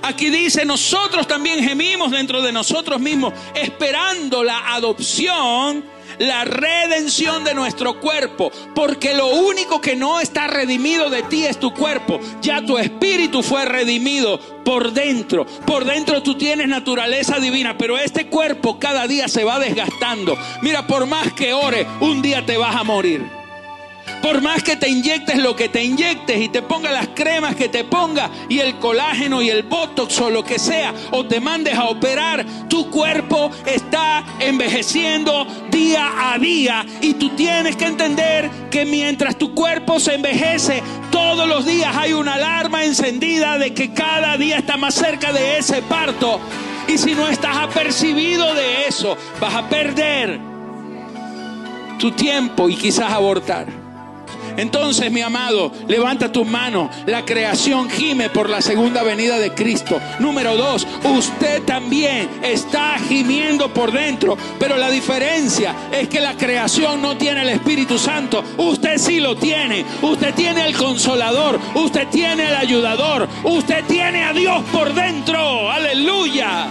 Aquí 0.00 0.30
dice, 0.30 0.64
nosotros 0.64 1.28
también 1.28 1.62
gemimos 1.62 2.10
dentro 2.10 2.40
de 2.40 2.50
nosotros 2.50 3.00
mismos, 3.00 3.34
esperando 3.54 4.42
la 4.42 4.74
adopción 4.74 5.84
la 6.22 6.44
redención 6.44 7.42
de 7.42 7.52
nuestro 7.52 7.98
cuerpo, 8.00 8.52
porque 8.74 9.12
lo 9.12 9.26
único 9.26 9.80
que 9.80 9.96
no 9.96 10.20
está 10.20 10.46
redimido 10.46 11.10
de 11.10 11.24
ti 11.24 11.44
es 11.44 11.58
tu 11.58 11.74
cuerpo, 11.74 12.20
ya 12.40 12.64
tu 12.64 12.78
espíritu 12.78 13.42
fue 13.42 13.64
redimido 13.64 14.38
por 14.64 14.92
dentro, 14.92 15.44
por 15.66 15.84
dentro 15.84 16.22
tú 16.22 16.36
tienes 16.36 16.68
naturaleza 16.68 17.40
divina, 17.40 17.76
pero 17.76 17.98
este 17.98 18.28
cuerpo 18.28 18.78
cada 18.78 19.08
día 19.08 19.26
se 19.26 19.42
va 19.42 19.58
desgastando. 19.58 20.38
Mira, 20.62 20.86
por 20.86 21.06
más 21.06 21.32
que 21.32 21.52
ore, 21.52 21.88
un 22.00 22.22
día 22.22 22.46
te 22.46 22.56
vas 22.56 22.76
a 22.76 22.84
morir. 22.84 23.41
Por 24.22 24.40
más 24.40 24.62
que 24.62 24.76
te 24.76 24.88
inyectes 24.88 25.36
lo 25.38 25.56
que 25.56 25.68
te 25.68 25.82
inyectes 25.82 26.40
y 26.40 26.48
te 26.48 26.62
ponga 26.62 26.92
las 26.92 27.08
cremas 27.08 27.56
que 27.56 27.68
te 27.68 27.82
ponga 27.82 28.30
y 28.48 28.60
el 28.60 28.78
colágeno 28.78 29.42
y 29.42 29.50
el 29.50 29.64
botox 29.64 30.20
o 30.20 30.30
lo 30.30 30.44
que 30.44 30.60
sea, 30.60 30.94
o 31.10 31.26
te 31.26 31.40
mandes 31.40 31.74
a 31.74 31.86
operar, 31.86 32.46
tu 32.68 32.88
cuerpo 32.88 33.50
está 33.66 34.24
envejeciendo 34.38 35.44
día 35.70 36.32
a 36.32 36.38
día 36.38 36.86
y 37.00 37.14
tú 37.14 37.30
tienes 37.30 37.74
que 37.76 37.86
entender 37.86 38.48
que 38.70 38.84
mientras 38.84 39.36
tu 39.36 39.54
cuerpo 39.54 39.98
se 39.98 40.14
envejece, 40.14 40.82
todos 41.10 41.48
los 41.48 41.66
días 41.66 41.94
hay 41.96 42.12
una 42.12 42.34
alarma 42.34 42.84
encendida 42.84 43.58
de 43.58 43.74
que 43.74 43.92
cada 43.92 44.36
día 44.36 44.58
está 44.58 44.76
más 44.76 44.94
cerca 44.94 45.32
de 45.32 45.58
ese 45.58 45.82
parto. 45.82 46.40
Y 46.86 46.96
si 46.96 47.14
no 47.14 47.28
estás 47.28 47.56
apercibido 47.56 48.54
de 48.54 48.86
eso, 48.86 49.16
vas 49.40 49.54
a 49.54 49.68
perder 49.68 50.38
tu 51.98 52.12
tiempo 52.12 52.68
y 52.68 52.76
quizás 52.76 53.12
abortar. 53.12 53.81
Entonces, 54.56 55.10
mi 55.10 55.20
amado, 55.20 55.72
levanta 55.88 56.30
tus 56.30 56.46
manos. 56.46 56.90
La 57.06 57.24
creación 57.24 57.90
gime 57.90 58.30
por 58.30 58.48
la 58.48 58.60
segunda 58.62 59.02
venida 59.02 59.38
de 59.38 59.52
Cristo. 59.52 60.00
Número 60.18 60.56
dos, 60.56 60.86
usted 61.04 61.62
también 61.62 62.28
está 62.42 62.96
gimiendo 63.08 63.72
por 63.72 63.92
dentro. 63.92 64.36
Pero 64.58 64.76
la 64.76 64.90
diferencia 64.90 65.74
es 65.92 66.08
que 66.08 66.20
la 66.20 66.36
creación 66.36 67.02
no 67.02 67.16
tiene 67.16 67.42
el 67.42 67.50
Espíritu 67.50 67.98
Santo. 67.98 68.42
Usted 68.56 68.98
sí 68.98 69.20
lo 69.20 69.36
tiene. 69.36 69.84
Usted 70.02 70.34
tiene 70.34 70.66
el 70.66 70.76
consolador. 70.76 71.58
Usted 71.74 72.08
tiene 72.08 72.48
el 72.48 72.56
ayudador. 72.56 73.28
Usted 73.44 73.84
tiene 73.84 74.24
a 74.24 74.32
Dios 74.32 74.62
por 74.72 74.92
dentro. 74.94 75.70
Aleluya. 75.70 76.68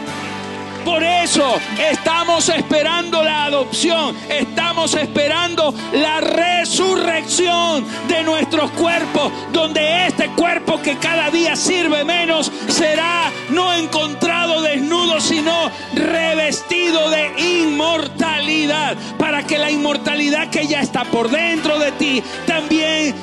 Por 0.86 1.04
eso 1.04 1.56
estamos 1.92 2.50
esperando 2.50 3.24
la 3.24 3.46
adopción, 3.46 4.16
estamos 4.30 4.96
esperando 4.96 5.74
la 5.94 6.22
resurrección 6.22 7.86
de 8.08 8.24
nuestros 8.24 8.72
cuerpos, 8.72 9.32
donde 9.52 10.08
este 10.08 10.30
cuerpo 10.30 10.82
que 10.82 10.98
cada 10.98 11.30
día 11.30 11.56
sirve 11.56 12.04
menos 12.04 12.52
será 12.68 13.32
no 13.50 13.74
encontrado 13.74 14.62
desnudo, 14.62 15.20
sino 15.20 15.72
revestido 15.94 17.10
de 17.10 17.62
inmortalidad, 17.64 18.98
para 19.18 19.46
que 19.46 19.58
la 19.58 19.70
inmortalidad 19.70 20.50
que 20.50 20.68
ya 20.68 20.82
está 20.82 21.04
por 21.06 21.30
dentro 21.30 21.78
de 21.78 21.92
ti 21.94 22.24
también 22.48 22.71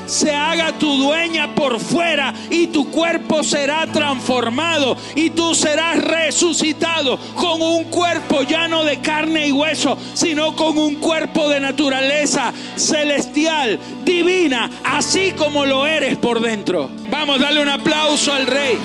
se 0.06 0.34
haga 0.34 0.72
tu 0.78 0.96
dueña 0.96 1.54
por 1.54 1.80
fuera 1.80 2.34
y 2.50 2.68
tu 2.68 2.90
cuerpo 2.90 3.42
será 3.42 3.86
transformado 3.86 4.96
y 5.14 5.30
tú 5.30 5.54
serás 5.54 6.02
resucitado 6.02 7.18
con 7.34 7.60
un 7.62 7.84
cuerpo 7.84 8.42
ya 8.42 8.68
no 8.68 8.84
de 8.84 9.00
carne 9.00 9.48
y 9.48 9.52
hueso, 9.52 9.98
sino 10.14 10.54
con 10.56 10.78
un 10.78 10.96
cuerpo 10.96 11.48
de 11.48 11.60
naturaleza 11.60 12.52
celestial, 12.76 13.78
divina, 14.04 14.70
así 14.84 15.32
como 15.32 15.64
lo 15.64 15.86
eres 15.86 16.16
por 16.16 16.40
dentro. 16.40 16.90
Vamos, 17.10 17.40
darle 17.40 17.62
un 17.62 17.68
aplauso 17.68 18.32
al 18.32 18.46
rey. 18.46 18.78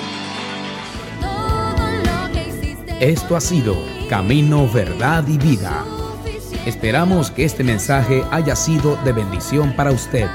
Esto 3.00 3.36
ha 3.36 3.40
sido 3.40 3.76
Camino, 4.08 4.68
Verdad 4.72 5.26
y 5.28 5.36
Vida. 5.36 5.84
Esperamos 6.66 7.30
que 7.30 7.44
este 7.44 7.62
mensaje 7.64 8.24
haya 8.30 8.56
sido 8.56 8.96
de 9.04 9.12
bendición 9.12 9.74
para 9.76 9.90
usted. 9.90 10.26